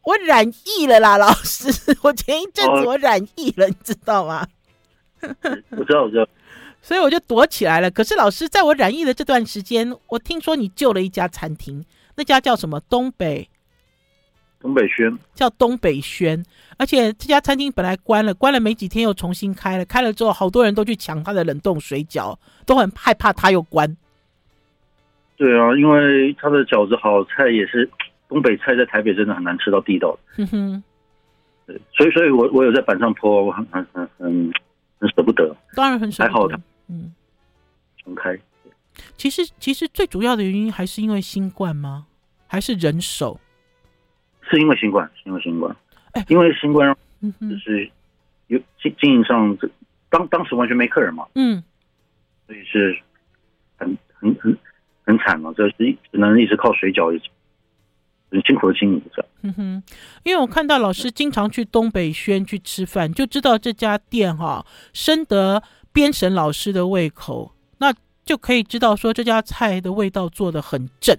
[0.08, 1.67] 我染疫了啦， 老师！
[2.02, 4.48] 我前一阵子我染疫了，你知道吗？
[5.72, 6.26] 我知道，我知道。
[6.82, 7.91] 所以我就躲起来了。
[7.91, 11.84] 可是老师，在我染疫的这段时间，我听说你救了一家餐厅，
[12.15, 12.80] 那家叫什么？
[12.89, 13.50] 东北
[14.62, 16.41] 东北轩叫东北轩，
[16.78, 22.34] 而且这家餐厅本来关了，关了没几天又重新开了，开了之后好多人都去抢他的冷冻水饺，
[22.65, 23.98] 都很害怕他又关。
[25.36, 27.89] 对啊，因为他的饺子好，菜也是
[28.28, 30.20] 东北菜，在台北真的很难吃到地道的。
[30.36, 30.84] 哼哼，
[31.66, 34.54] 对，所以所以我我有在板上 po，我很很很很
[35.00, 35.56] 很舍不得。
[35.76, 36.34] 当然很舍不得。
[36.34, 36.60] 还好的，
[36.90, 37.13] 嗯，
[38.04, 38.38] 重开。
[39.16, 42.08] 其实其实最主要的原因还是因为新冠吗？
[42.48, 43.40] 还是人手？
[44.50, 45.76] 是因为新冠，是因为新冠。
[46.12, 46.98] 哎，因为新冠让
[47.50, 47.90] 就是
[48.48, 49.70] 有经经营上这，
[50.10, 51.26] 当当时完全没客人嘛。
[51.36, 51.63] 嗯，
[52.46, 52.98] 所以是
[53.78, 54.58] 很很很。
[55.08, 55.76] 很惨嘛，这是
[56.12, 57.30] 只能一直靠水饺，一直
[58.30, 59.26] 很辛苦的经营着。
[59.44, 59.84] 嗯哼，
[60.24, 67.54] 因为我看到老师经常去东北轩去吃饭，就知道这家店哈深得编审老师的胃口。
[68.28, 71.16] 那就可以知道说这家菜的味道做的很正，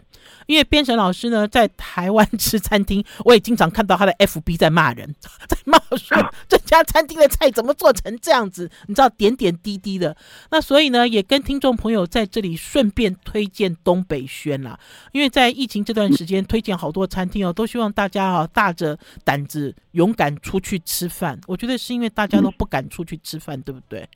[0.46, 5.14] 因为编审老师呢在台湾吃餐厅，我也经常看到他的 FB 在骂人，
[5.48, 10.14] 在骂说这家餐厅的菜怎么做成这样子，你知道点点滴滴的。
[10.50, 14.78] 那所以呢，也跟听众朋友在这里顺便推荐东北轩啦，
[15.12, 21.40] 因为在疫情这段时间推荐好多餐厅哦，都希望大家啊大着胆子勇敢出去吃饭。
[21.46, 24.06] 我觉得是因为大家都不敢出去吃饭，对不对？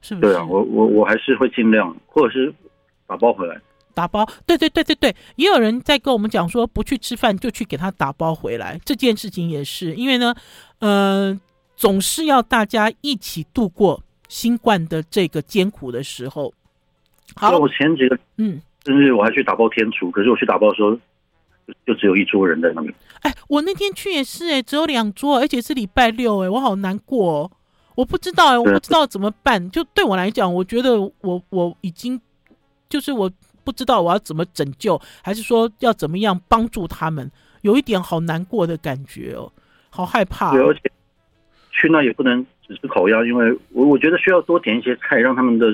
[0.00, 0.32] 是不是？
[0.32, 2.52] 对啊，我我我还是会尽量，或者是
[3.06, 3.60] 打包回来。
[3.92, 8.78] 打包，对对对对对，也有人在跟我们讲说，不去吃饭就去给他打包回来。
[8.84, 10.32] 这件事情也是因为呢，
[10.78, 11.38] 呃，
[11.76, 16.54] 总是要大家一起度过新冠的这个艰苦的时候。
[17.34, 20.96] 好，我前几个嗯，生日我还去打包天厨，可是我去打包的时候，
[21.84, 22.94] 就只有一桌人在那边。
[23.22, 27.50] 哎，我那天去也是哎，只有两桌，而且是礼拜六哎，我好难过哦。
[28.00, 29.70] 我不知道哎，我不知道怎么办。
[29.70, 32.18] 就对我来讲，我觉得我我已经
[32.88, 33.30] 就是我
[33.62, 39.52] 不知道我要怎么拯救，还是说要怎么样帮助他们，有一点好难过的感觉哦，
[39.90, 40.52] 好害怕。
[40.52, 40.80] 对，而且
[41.70, 45.66] 去那也不能只吃烤鸭，因为我我觉得需要多点一些菜，让他们的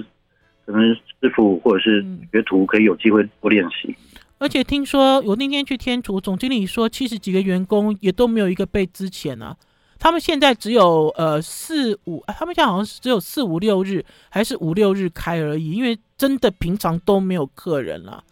[0.64, 3.94] 可能师傅或者是学徒可以有机会多练习。
[4.38, 9.56] 而且听说我那天去天厨，总经理说七十几个员工也都没有一个被资遣啊。
[9.98, 18.22] 他们现在只有呃四五，他们现在好像是只有四五六日，还是五六日开而已，因为真的平常都没有客人了。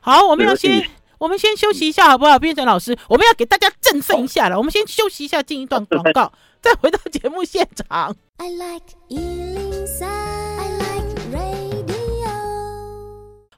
[0.00, 0.84] 好，我们要先
[1.18, 2.38] 我们先休息一下，好不好？
[2.38, 4.56] 编审老师，我们要给大家振奋一下了。
[4.58, 8.16] 我们先休息一下，进一段广告， 再回到节目现场。
[8.38, 11.92] I like 103, I like radio。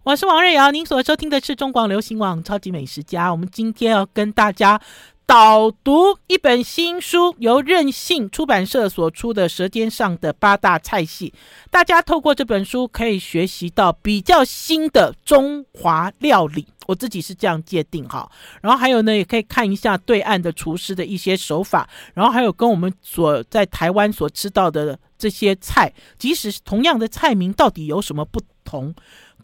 [0.02, 3.30] 我是王瑞瑶，您所收听的是中广流行网超级美食家。
[3.30, 4.78] 我们今天要跟大家。
[5.26, 11.32] 导读一本新书，由任性出版社所出的《舌尖上的八大菜系》，
[11.70, 18.30] 大家透过这本书可以学习到比较新的中华料理，我自己是这样界定哈。
[18.60, 28.94] 然后还有呢，也可以看一下对岸的厨师的一些手法，然后还有跟我们所在台湾所吃到的这些菜，即使同样的菜名，到底有什么不同？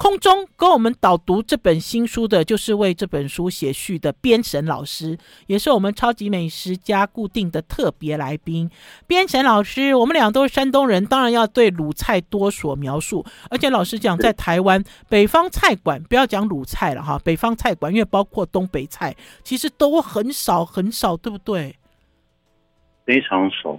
[0.00, 8.70] 空中跟我们导读这本新书的，就是为这本书写序的编审老师，也是我们超级美食家固定的特别来宾。
[9.06, 13.22] 编审老师，我们俩都是山东人，当然要对鲁菜多所描述。
[13.50, 21.76] 而且老实讲，在台湾北方菜馆，不要讲鲁菜了哈，北方菜馆因为包括东北菜，其实都很少很少，对不对？
[23.04, 23.78] 非常少。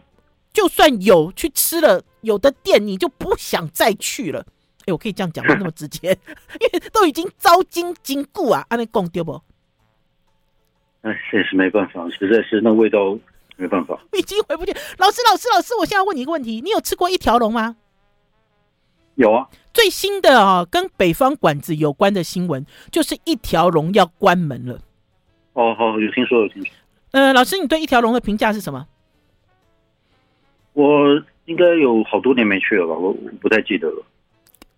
[0.53, 4.45] 就算有去吃了，有的店你就不想再去了。
[4.91, 5.55] 哎，我可以这样讲吗？
[5.57, 6.09] 那么直接，
[6.59, 9.41] 因为都已经招金金固啊，按那讲对不？
[11.01, 13.17] 哎，这也是没办法，实在是那味道
[13.55, 13.97] 没办法。
[14.13, 14.71] 已经回不去。
[14.97, 17.77] 老师，老师，老师，我现在问你一个问题：你有吃过一条龙吗？
[19.15, 19.47] 有啊。
[19.73, 24.79] 最新的啊，跟北方馆子有关的新闻，就是一条龙要关门了。
[25.53, 26.71] 哦，好，有听说，有听说。
[27.11, 28.85] 呃，老师，你对一条龙的评价是什么？
[30.73, 34.05] 我应该有好多年没去了吧，我不太记得了。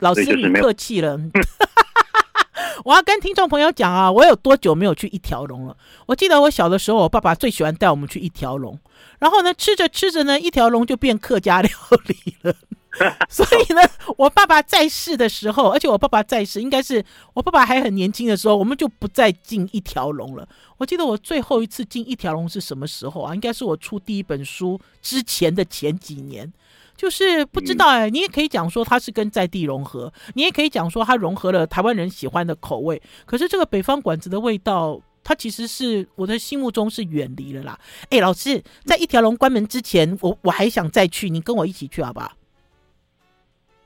[0.03, 1.17] 老师，你客气了。
[2.83, 5.77] 我要跟听众朋友讲啊，我有多久没有去一条龙了？
[6.05, 8.77] 我记得我小的时候，我爸爸最喜欢带我们去一条龙。
[9.19, 11.71] 然后呢，吃着吃着呢，一条龙就变客家料
[12.07, 12.53] 理了。
[13.29, 13.81] 所以呢，
[14.17, 20.45] 我爸爸在世的时候，而且我爸爸在世，应该是我爸爸还很年轻的时候，我们就不再进一条龙了。
[20.77, 23.33] 我记得我最后一次进一条龙是什么时候啊？
[23.33, 26.51] 应该是我出第一本书之前的前几年。
[26.95, 33.01] 就是不知道哎、欸，你也可以讲说它是跟在地融合，你也可以讲说它融合了台湾人喜欢的口味。
[33.25, 37.79] 可是这个北方馆子的味道，它其实是我的心目中是远离了啦。
[38.09, 42.31] 哎，老师，在一条龙关门之前，我我还想再去，你跟我一起去好不好？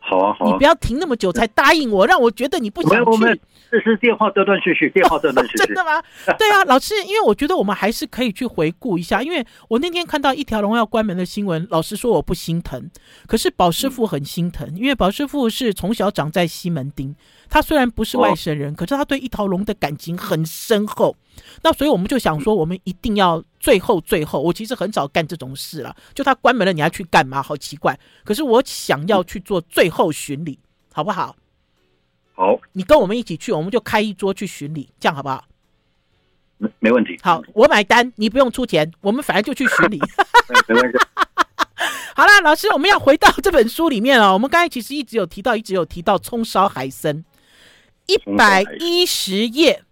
[0.10, 3.17] 好啊，好啊，你不要停那么久才答应我，让我觉得你不想去。
[3.20, 3.36] 没有，
[3.70, 5.65] 这是电话断断续续， 电话断断续续。
[5.65, 6.02] 真的吗？
[6.39, 12.89] 对啊，老师，因为我觉得我们还是可以去回顾一下，因为我那天看到一条龙要关门的新闻，老师说我不心疼，
[13.28, 17.13] 可是宝师傅很心疼，因为宝师傅是从小长在西门町。
[17.50, 21.15] 他虽然不是外省人，可是他对一条龙的感情很深厚。
[21.62, 24.41] 那所以我们就想说，我们一定要最后最后。
[24.41, 27.41] 我其实很少干这种事了，就他关门了，你还去干嘛？
[27.41, 28.00] 好奇怪。
[28.23, 30.60] 可是我想要去做最后巡礼，
[30.93, 31.36] 好不好？
[32.36, 35.43] 好，你跟我们一起去，我们就开一桌去巡礼，这样好不好？
[36.58, 37.17] 没没问题。
[37.21, 40.00] 好，我买单，你不用出钱，我们反正就去巡礼。
[40.67, 40.97] 没关系。
[42.15, 44.34] 好了，老师，我们要回到这本书里面哦。
[44.34, 47.23] 我们刚才其实一直有提到，一直有提到葱烧海参。
[48.08, 49.84] 一百一十页，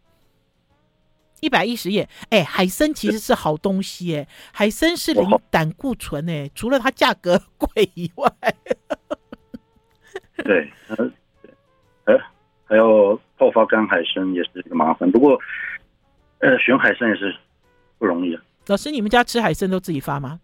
[1.42, 2.08] 一百一十页。
[2.30, 8.32] 哎，海参其实是好东西哎，海参是零胆固醇哎，除了它价格 贵以外，
[10.38, 10.72] 对，
[12.06, 12.20] 呃，
[12.66, 15.12] 还有泡发干海参也是一个麻烦。
[15.12, 15.40] 不过，
[16.40, 17.36] 呃，选海参也是
[17.98, 18.42] 不容易啊。
[18.68, 20.40] 老师，你们家吃海参都自己发吗？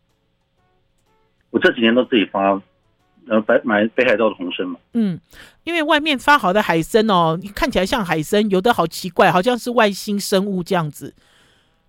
[1.49, 2.61] 我这几年都自己发。
[3.25, 5.19] 然后买买北海道的红参嘛，嗯，
[5.63, 11.13] 因为外面发好的海参哦，你看起来像海参，有的好奇怪，好像是外星生物这样子。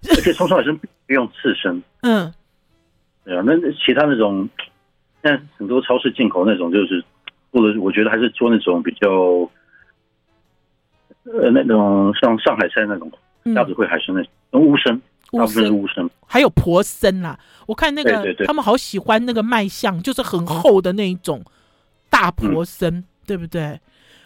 [0.11, 2.33] 而且葱烧海参不用刺身，嗯，
[3.25, 4.49] 对啊，那其他那种，
[5.23, 7.05] 现在很多超市进口那种，就是
[7.53, 9.49] 做的，我觉得还是做那种比较，
[11.25, 13.11] 呃，那种像上海菜那种
[13.55, 15.01] 鸭子会海参那种乌参。
[15.33, 17.39] 大部分是乌参，还有婆参啦。
[17.67, 21.43] 我看那个他们好喜欢那个卖相，就是很厚的那一种
[22.11, 23.81] 大婆参，嗯，对不对？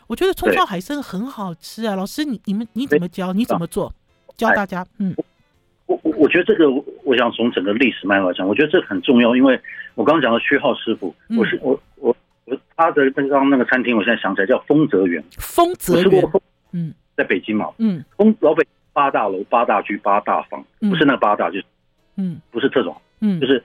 [0.09, 1.95] 我觉得葱烧海参很好吃啊。
[1.95, 3.33] 老师，你你们你怎么教？
[3.33, 3.92] 你怎么做？
[4.37, 4.85] 教大家。
[4.99, 5.14] 嗯，
[5.87, 6.69] 我我我觉得这个，
[7.05, 9.61] 我想从整个历史脉络来讲，我觉得这个很重要，因为
[9.95, 12.16] 我刚刚讲的薛浩师傅，嗯，我是我我
[12.47, 15.23] 我他的刚刚那个餐厅，我现在想起来叫丰泽园。
[15.38, 16.25] 丰泽园，
[16.73, 18.66] 嗯，在北京嘛，嗯，丰老北。
[18.97, 21.65] 八大楼、八大居、八大房，不是那个八大，就是，
[22.17, 23.63] 嗯，不是这种，嗯，就是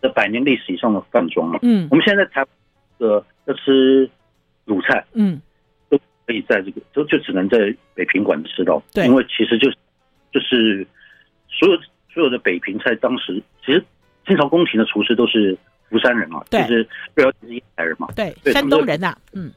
[0.00, 4.08] 这百年历史以上的饭庄嘛，嗯，我们现在在台湾要吃
[4.64, 5.38] 鲁菜，嗯，
[5.90, 7.58] 都可以在这个，都就只能在
[7.92, 9.76] 北平馆吃到，对，因为其实就是
[10.32, 10.86] 就是
[11.50, 11.76] 所有
[12.10, 13.84] 所有的北平菜，当时其实
[14.26, 15.54] 清朝宫廷的厨师都是
[15.90, 16.82] 福山人嘛，对，就是
[17.14, 19.52] 主要是烟台人嘛，对，山东人呐、啊，嗯，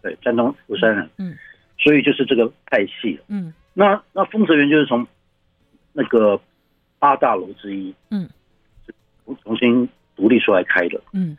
[0.00, 1.36] 对，山东福山人，嗯，
[1.76, 3.52] 所以就是这个派系，嗯。
[3.74, 5.06] 那那丰泽园就是从
[5.92, 6.40] 那个
[6.98, 8.28] 八大楼之一，嗯，
[9.42, 11.36] 重新独立出来开的，嗯，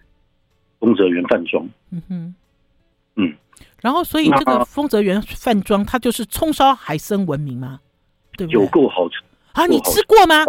[0.80, 2.36] 丰泽园饭庄，嗯哼，
[3.16, 3.34] 嗯，
[3.82, 7.80] 然后所以这个丰泽园饭庄它就是葱烧海参闻名吗？
[8.38, 8.62] 对不对？
[8.62, 9.16] 有够好吃
[9.54, 9.66] 啊！
[9.66, 10.46] 你吃过吗？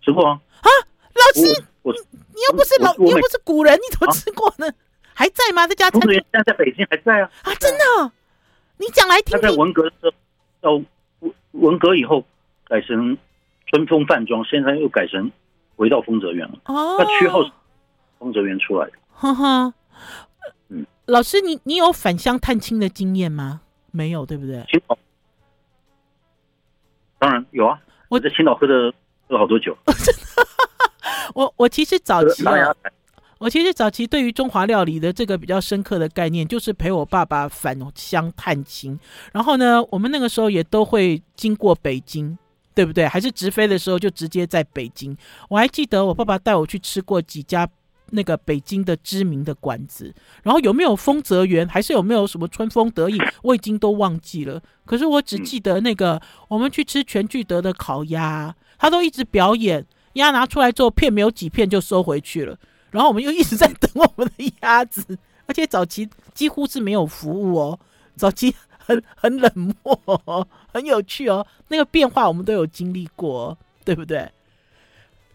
[0.00, 0.40] 吃过啊！
[0.62, 0.68] 啊，
[1.12, 4.66] 老师，我你又不是老，你又不是古人，你怎么吃过呢？
[5.12, 5.66] 还在吗？
[5.66, 7.30] 这家餐厅现在在北京还在啊！
[7.42, 8.12] 啊，真的？
[8.78, 9.42] 你讲来听听。
[9.42, 10.12] 他在文革的时候。
[10.66, 10.72] 到
[11.20, 12.24] 文文革以后
[12.64, 13.16] 改成
[13.66, 15.30] 春风饭庄，现在又改成
[15.76, 16.58] 回到丰泽园了。
[16.64, 17.52] 哦，那区号是
[18.18, 18.92] 丰泽园出来的。
[19.12, 19.72] 哈哈，
[20.68, 23.60] 嗯，老师，你你有返乡探亲的经验吗？
[23.92, 24.64] 没有，对不对？
[24.68, 24.98] 青岛，
[27.20, 27.80] 当然有啊。
[28.08, 28.92] 我在青岛喝的
[29.28, 29.76] 喝了好多酒。
[31.34, 32.42] 我我其实早期
[33.38, 38.98] 我其实早期对于中华料理的这个比较深刻的概念，就是陪我爸爸返乡探亲，
[39.32, 42.36] 然后呢，我们那个时候也都会经过北京，
[42.74, 43.06] 对不对？
[43.06, 45.14] 还是直飞的时候就直接在北京。
[45.50, 47.68] 我还记得我爸爸带我去吃过几家
[48.10, 54.62] 那个北京的知名的馆子，然后有没有丰泽园，还是有没有什么春风得意， 我已经都忘记了。
[54.86, 56.18] 可是我只记得那个
[56.48, 62.56] 我们去吃全聚德的烤鸭，他都一直表演，鸭拿出来之后片没有几片就收回去了。
[62.96, 67.78] 然后我们又一直在等我们的鸭子， 而且早期几乎是没有服务哦，
[68.14, 69.52] 早期很很冷
[69.84, 73.54] 漠哦， 很有趣哦，那个变化我们都有经历过，
[73.84, 74.26] 对不对？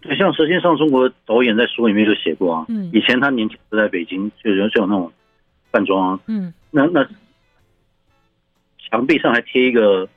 [0.01, 5.13] 对，像《舌尖上中国》导演在书里面就写过啊，嗯，以前他年轻都在北京，就有就有那种
[5.69, 7.07] 饭庄啊，嗯，那那
[8.89, 10.09] 墙壁上还贴一个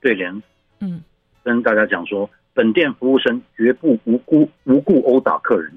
[0.00, 0.40] 对联，
[0.78, 1.02] 嗯，
[1.42, 5.72] 跟大家讲说，本店服务生绝不无辜无故殴打客人。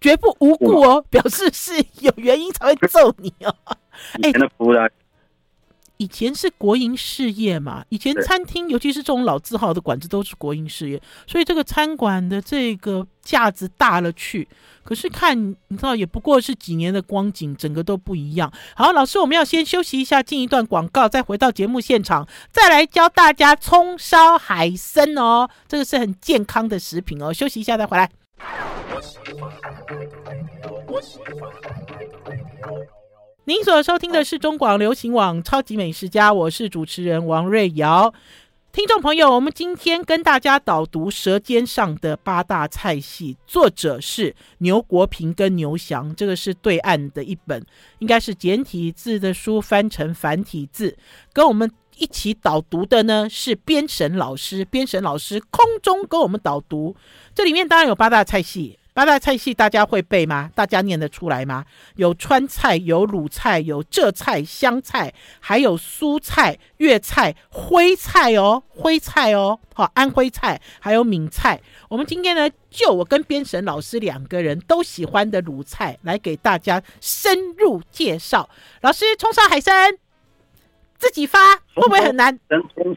[0.00, 3.54] 绝不无故哦，表示是有原因才会揍你哦。
[4.18, 4.90] 以前的服务的，
[5.98, 14.48] 以前是国营事业嘛，以前餐厅，尤其是这种老字号的馆子，都是国营事业，所以这个餐馆的这个架子大了去。
[14.82, 18.50] 可是看你知道，也不过是几年的光景，整个都不一样。
[18.74, 27.30] 好，老师，我们要先休息一下，进一段广告，再回到节目现场，再来教大家葱烧海参哦，这个是很健康的食品哦。
[27.30, 28.10] 休息一下再回来。
[33.44, 38.12] 您所收听的是中广流行网《超级美食家》，我是主持人王瑞瑶。
[38.72, 47.66] 听众朋友，我们今天跟大家导读《舌尖上的八大菜系》，作者是牛国平跟牛翔，这个是对岸的一本，
[47.98, 50.96] 应该是简体字的书翻成繁体字。
[51.32, 51.68] 跟我们
[52.00, 56.96] 一起导读的呢是编审老师，编审老师空中跟我们导读。
[57.34, 58.78] 这里面当然有八大菜系。
[58.92, 60.50] 八大菜系大家会背吗？
[60.54, 61.64] 大家念得出来吗？
[61.94, 71.60] 有川菜，有鲁菜，有浙菜、湘菜，还有苏菜、粤菜、徽菜哦，徽菜哦，好，安徽菜，还有闽菜。
[71.88, 78.50] 我们今天呢，就我跟编审老师两个人都喜欢的鲁菜来给大家深入介绍。
[78.80, 79.92] 老师，冲上海参
[81.00, 81.38] 自己发
[81.74, 82.38] 会不会很难？
[82.48, 82.96] 葱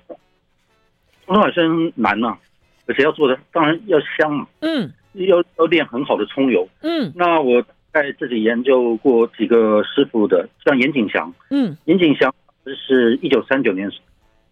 [1.26, 2.38] 烧海参难呐、啊，
[2.86, 4.46] 而且要做的当然要香嘛。
[4.60, 4.94] 嗯。
[5.14, 12.34] 要要炼很好的葱油，嗯，那我在自己研究过几个师傅的，像严景祥，嗯，严景祥
[12.66, 13.88] 是一九三九年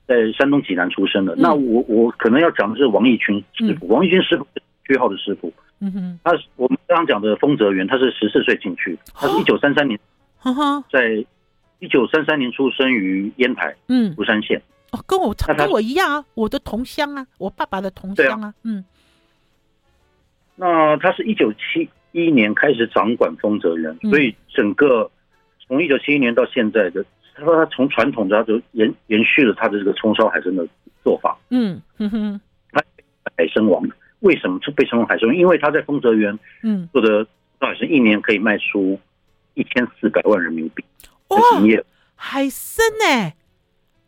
[0.07, 1.33] 在山东济南出生的。
[1.33, 9.99] 嗯、那我我可能要讲的是王义群师傅，嗯、王义军师傅是区号的师傅，嗯哼，他是我们刚刚讲的丰泽园，他是十四岁进去，他是一九三三年，
[10.91, 11.25] 在
[11.81, 14.61] 一九三三年出生于烟台，嗯，福山县，
[14.91, 18.85] 哦，跟我跟我一样啊，我的同乡啊，我爸爸的同乡啊，嗯。
[20.55, 25.09] 那他是一九七一年开始掌管丰泽园，嗯、所以整个
[25.65, 27.03] 从一九七一年到现在的，
[27.33, 30.67] 他说他从传统的他就延延续了他的这个葱烧海参的
[31.03, 31.35] 做法。
[31.49, 32.83] 嗯哼哼，他
[33.35, 33.81] 海参王
[34.19, 35.35] 为什么就被称为海参王？
[35.35, 37.25] 因为他在丰泽园嗯做的
[37.59, 38.99] 海参一年可以卖出
[39.55, 40.85] 一千四百万人民币。
[41.35, 41.83] 哇，
[42.15, 43.33] 海参呢？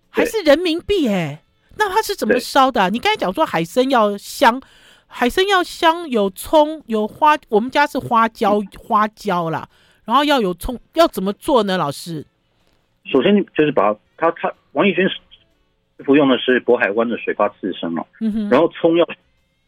[0.09, 1.43] 还是人民币哎？
[1.77, 2.89] 那它是怎么烧的、啊？
[2.89, 4.61] 你刚才讲说海参要香。
[5.07, 7.37] 海参要香，有葱，有花。
[7.49, 9.69] 我们家是花椒，花椒啦。
[10.05, 11.77] 然后要有葱，要怎么做呢？
[11.77, 12.25] 老师，
[13.05, 15.19] 首先就是把它它王义军师
[16.03, 18.03] 傅用的是渤海湾的水发刺身嘛。
[18.49, 19.07] 然后葱要，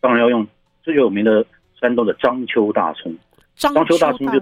[0.01, 0.47] 当然要用
[0.81, 1.45] 最有名的
[1.79, 3.15] 山东的章丘大葱。
[3.55, 4.41] 章丘大葱就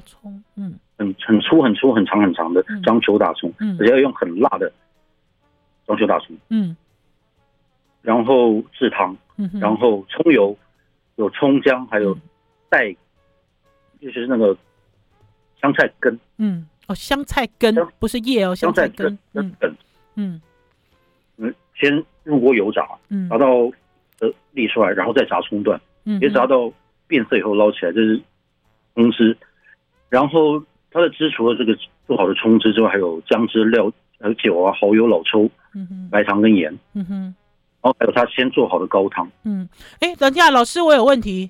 [0.56, 4.72] 嗯，很很粗很粗很长很长的章丘大葱，嗯，而且要用很辣的
[5.86, 6.36] 章丘大葱。
[6.50, 6.76] 嗯。
[8.02, 10.58] 然后制汤，嗯，然后葱油。
[11.16, 12.18] 有葱姜，还有
[12.70, 12.98] 带，嗯、
[14.02, 14.58] 就是那个
[15.62, 16.20] 香菜根。
[16.38, 19.16] 嗯，哦，香菜根不是叶哦，香菜根。
[19.34, 19.56] 嗯
[20.16, 20.42] 嗯
[21.38, 23.48] 嗯，先入锅油炸，嗯，炸到
[24.22, 26.74] 呃沥出来，然后再炸葱段，嗯，别炸到
[27.06, 28.20] 变色以后捞起来，这是
[28.96, 29.38] 葱汁。
[30.10, 30.60] 然后
[30.94, 31.76] 它的汁除了这个
[32.08, 35.50] 做好的葱汁之外，还有姜汁料，还有酒啊、蚝油、老抽、
[36.12, 36.78] 白糖跟盐。
[36.94, 37.36] 嗯哼。
[37.82, 39.30] 然后还有他先做好的高汤。
[39.44, 39.68] 嗯，
[40.00, 41.50] 哎，等一下，老师，我有问题。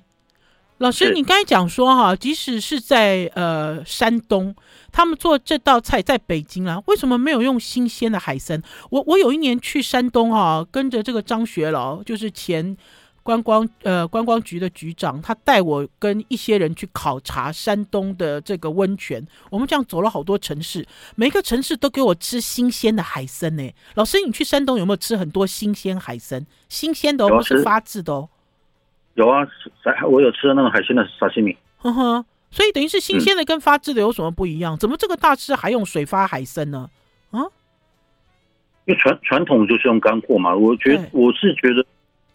[0.78, 4.52] 老师，你刚才讲说哈，即使是在呃山东，
[4.90, 8.60] 他们做这道菜，在北京啊，为什么没有用新鲜的海参？
[8.90, 12.76] 我我有一年去山东哈，跟着这个张学老，就是前。
[13.24, 19.26] 观光呃，观光局的局长，他带我跟一些人去考察山东的这个温泉。
[19.50, 23.72] 我们这样走了好多城市，每个城市都给我吃新鲜的海参呢。
[23.94, 26.46] 老师，你去山东有没有吃很多新鲜海参？
[26.68, 28.28] 新鲜的哦，不是发制的哦。
[29.14, 29.40] 有啊，
[30.06, 31.56] 我有吃的那种海鲜的沙西米。
[31.78, 34.74] 呵呵，所以等于是新鲜的跟发制的有什么不一样？
[34.74, 36.90] 嗯、怎么这个大师还用水发海参呢？
[37.30, 37.40] 啊？
[38.84, 40.54] 因为传传统就是用干货嘛。
[40.54, 41.82] 我觉得我是觉得。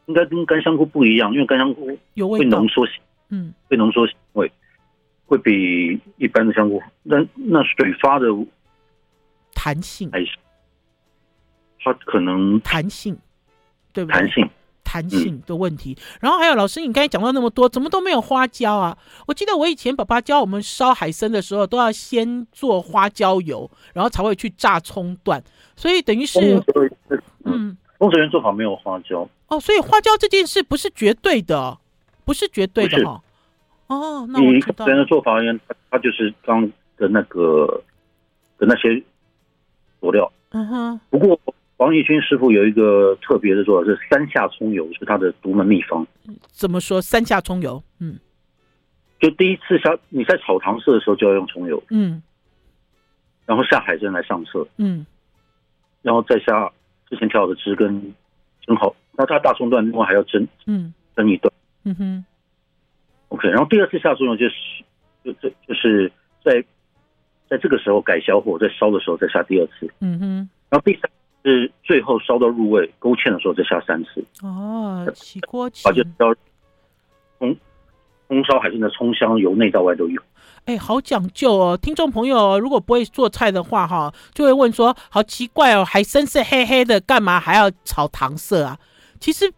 [0.09, 1.85] 应该跟干香菇不一样，因为干香菇
[2.27, 2.83] 会浓缩，
[3.29, 4.51] 嗯，会浓缩味，
[5.27, 6.81] 会比一般的香菇。
[7.03, 8.25] 那那水发的
[9.53, 10.31] 弹性还是
[11.83, 13.15] 它可能弹性，
[13.93, 14.19] 对不对？
[14.19, 14.49] 弹性，
[14.83, 15.95] 弹性的问题。
[15.95, 18.97] 嗯、然后还有老师，你刚才讲到那么多，怎么都没有花椒啊？
[19.27, 25.43] 我记得我以前爸爸教我们烧海参的时候，都要先做花椒油，然后才会去炸葱段。
[25.75, 26.63] 所以等于是，
[27.45, 29.29] 嗯，丰泽园做法没有花椒。
[29.49, 31.77] 哦，所以花椒这件事不是绝对的，
[32.25, 33.21] 不是绝对的哈。
[33.87, 34.87] 哦，那我知道。
[34.87, 35.59] 人的做法呢，
[35.91, 37.83] 它就是刚的那个
[38.57, 39.03] 的那些
[39.99, 40.31] 佐料。
[40.51, 40.99] 嗯哼。
[41.09, 41.39] 不过
[41.77, 46.05] 王义军师傅有一个特别的做法，是三下葱油，是他的独门秘方。
[46.47, 47.01] 怎么说？
[47.01, 47.83] 三下葱油？
[47.99, 48.17] 嗯。
[49.19, 51.83] 就第一次下你在炒糖色的时候就要用葱油。
[51.89, 52.23] 嗯。
[53.45, 54.65] 然后下海参来上色。
[54.77, 55.05] 嗯。
[56.01, 56.71] 然后再下
[57.09, 58.13] 之前调好的汁跟
[58.61, 58.95] 蒸好。
[59.13, 61.53] 那它大葱段另外还要蒸，嗯，蒸一段，
[61.83, 62.25] 嗯哼
[63.27, 63.49] ，OK。
[63.49, 64.55] 然后第二次下作用就是，
[65.23, 66.09] 就就就是
[66.43, 66.63] 在
[67.49, 70.49] 在这个时候改小火，在烧的时候再下第二次，嗯哼。
[70.69, 71.09] 然后第三
[71.43, 74.23] 是最后烧到入味勾芡的时候再下三次。
[74.41, 76.33] 哦，起锅前，而且要
[78.29, 80.21] 葱烧海参的葱香由内到外都有。
[80.65, 81.75] 哎，好讲究哦！
[81.75, 88.77] 听众朋友，如果不会做菜的话，哈，就会问说：好奇怪哦，海参是黑黑的，干嘛还要炒糖色啊？
[89.19, 89.51] 其实，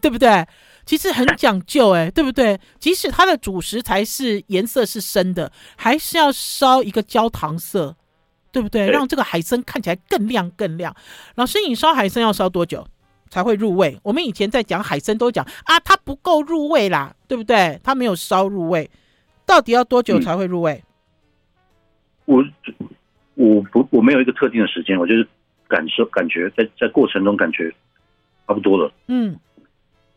[0.00, 0.46] 对不对？
[0.84, 2.60] 其实很讲究，哎，对不对？
[2.78, 4.40] 即使它的主食材是？
[4.46, 5.00] 颜色是？
[5.00, 7.96] 深的，还是要烧一个焦糖色，
[8.52, 8.88] 对不对？
[8.88, 10.94] 让这个海参看起来更亮更亮。
[11.34, 12.86] 老师，你烧海参要烧多久
[13.28, 13.98] 才会入味？
[14.02, 17.80] 我们以前在讲海参都讲啊，它不够入味啦，对不对？
[17.82, 18.90] 它没有烧入味。
[19.44, 20.82] 到底要多久才会入味？
[22.26, 22.44] 嗯、我
[23.34, 25.26] 我不我没有一个特定的时间，我就是
[25.68, 27.72] 感受感觉在在过程中感觉
[28.46, 28.92] 差不多了。
[29.06, 29.38] 嗯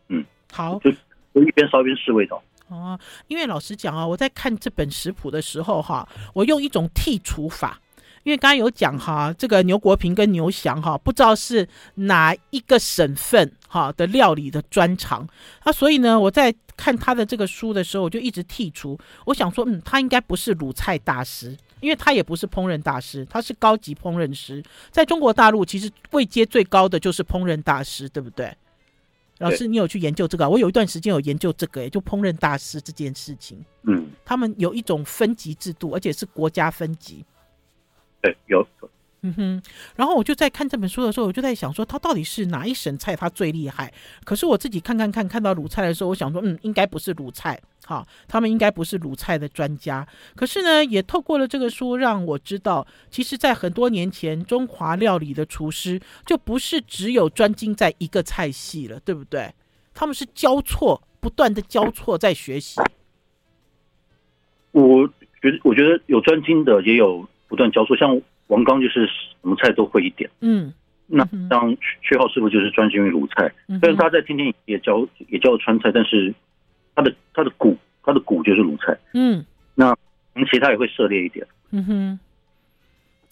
[0.08, 0.90] 嗯，好，就
[1.34, 2.42] 就一边烧一边试味道。
[2.68, 2.98] 哦，
[3.28, 7.80] 因为老实讲啊，我在看这本食谱的时候哈，我用一种剔除法。
[8.22, 15.26] 因为刚刚有讲哈，这个牛国平跟牛翔哈，不知道是哪一个省份哈的料理的专长
[15.60, 18.98] 啊，所以呢，我在看他的这个书的时候，我就一直剔除。
[19.24, 24.62] 我想说，嗯，他应该不是鲁菜大师，因为他也不是烹饪大师，他是高级烹饪师。
[24.90, 28.54] 在中国大陆，其实位阶最高的就是烹饪大师，对不对？
[29.38, 30.46] 老师，你有去研究这个？
[30.46, 33.64] 我有一段时间有研究这个，就烹饪大师这件事情。
[33.84, 37.24] 嗯，他们有一种分级制度，而且是国家分级。
[38.20, 38.66] 对，有，
[39.22, 39.62] 嗯哼，
[39.96, 43.92] 然后我就在看这本书的时候，我就在想说，他到底是哪一省菜他最厉害？
[44.24, 50.08] 可是我自己看看看，看到鲁菜的时候，我想说，嗯，应该不是鲁菜，好，他们应该不是鲁菜的专家。
[50.34, 59.52] 可是呢，也透过了这个书，让我知道，其实，在很多年前，中华料理的厨师就不是只有专精在一个菜系了，对不对？
[59.92, 62.80] 他们是交错，不断的交错在学习。
[64.72, 65.06] 我
[65.42, 67.28] 觉得，我觉得有专精的，也有。
[67.50, 70.72] 不断交错，像王刚就是什么菜都会一点，嗯，
[71.08, 76.32] 那像薛浩师傅就是专精于鲁菜，但是他在天天也教也教川菜，但是
[76.94, 79.44] 他的他的骨他的骨就是鲁菜，嗯，
[79.74, 79.92] 那
[80.50, 82.20] 其他也会涉猎一点，嗯哼。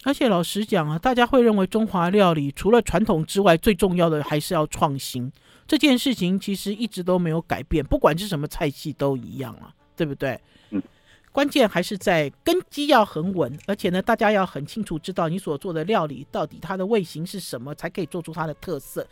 [0.05, 5.31] 而且老实讲啊，大家会认为中华料理除了传统之外，最重要的还是要创新，
[5.67, 10.39] 这件事情其实一直都没有改变，不管是什么菜系都一样啊，对不对？
[10.71, 10.83] 嗯。
[11.33, 19.07] 关键还是在根基要很稳，而且呢，大家要很清楚知道你所做的料理到底它的味型是什么，才可以做出它的特色。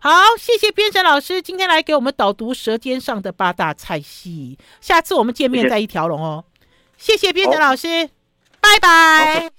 [0.00, 6.44] 好，谢谢编审老师今天来给我们导读《舌尖上的八大菜系》，下次我们见面再一条龙哦。
[6.96, 8.08] 谢谢编审老师，
[8.60, 9.50] 拜拜。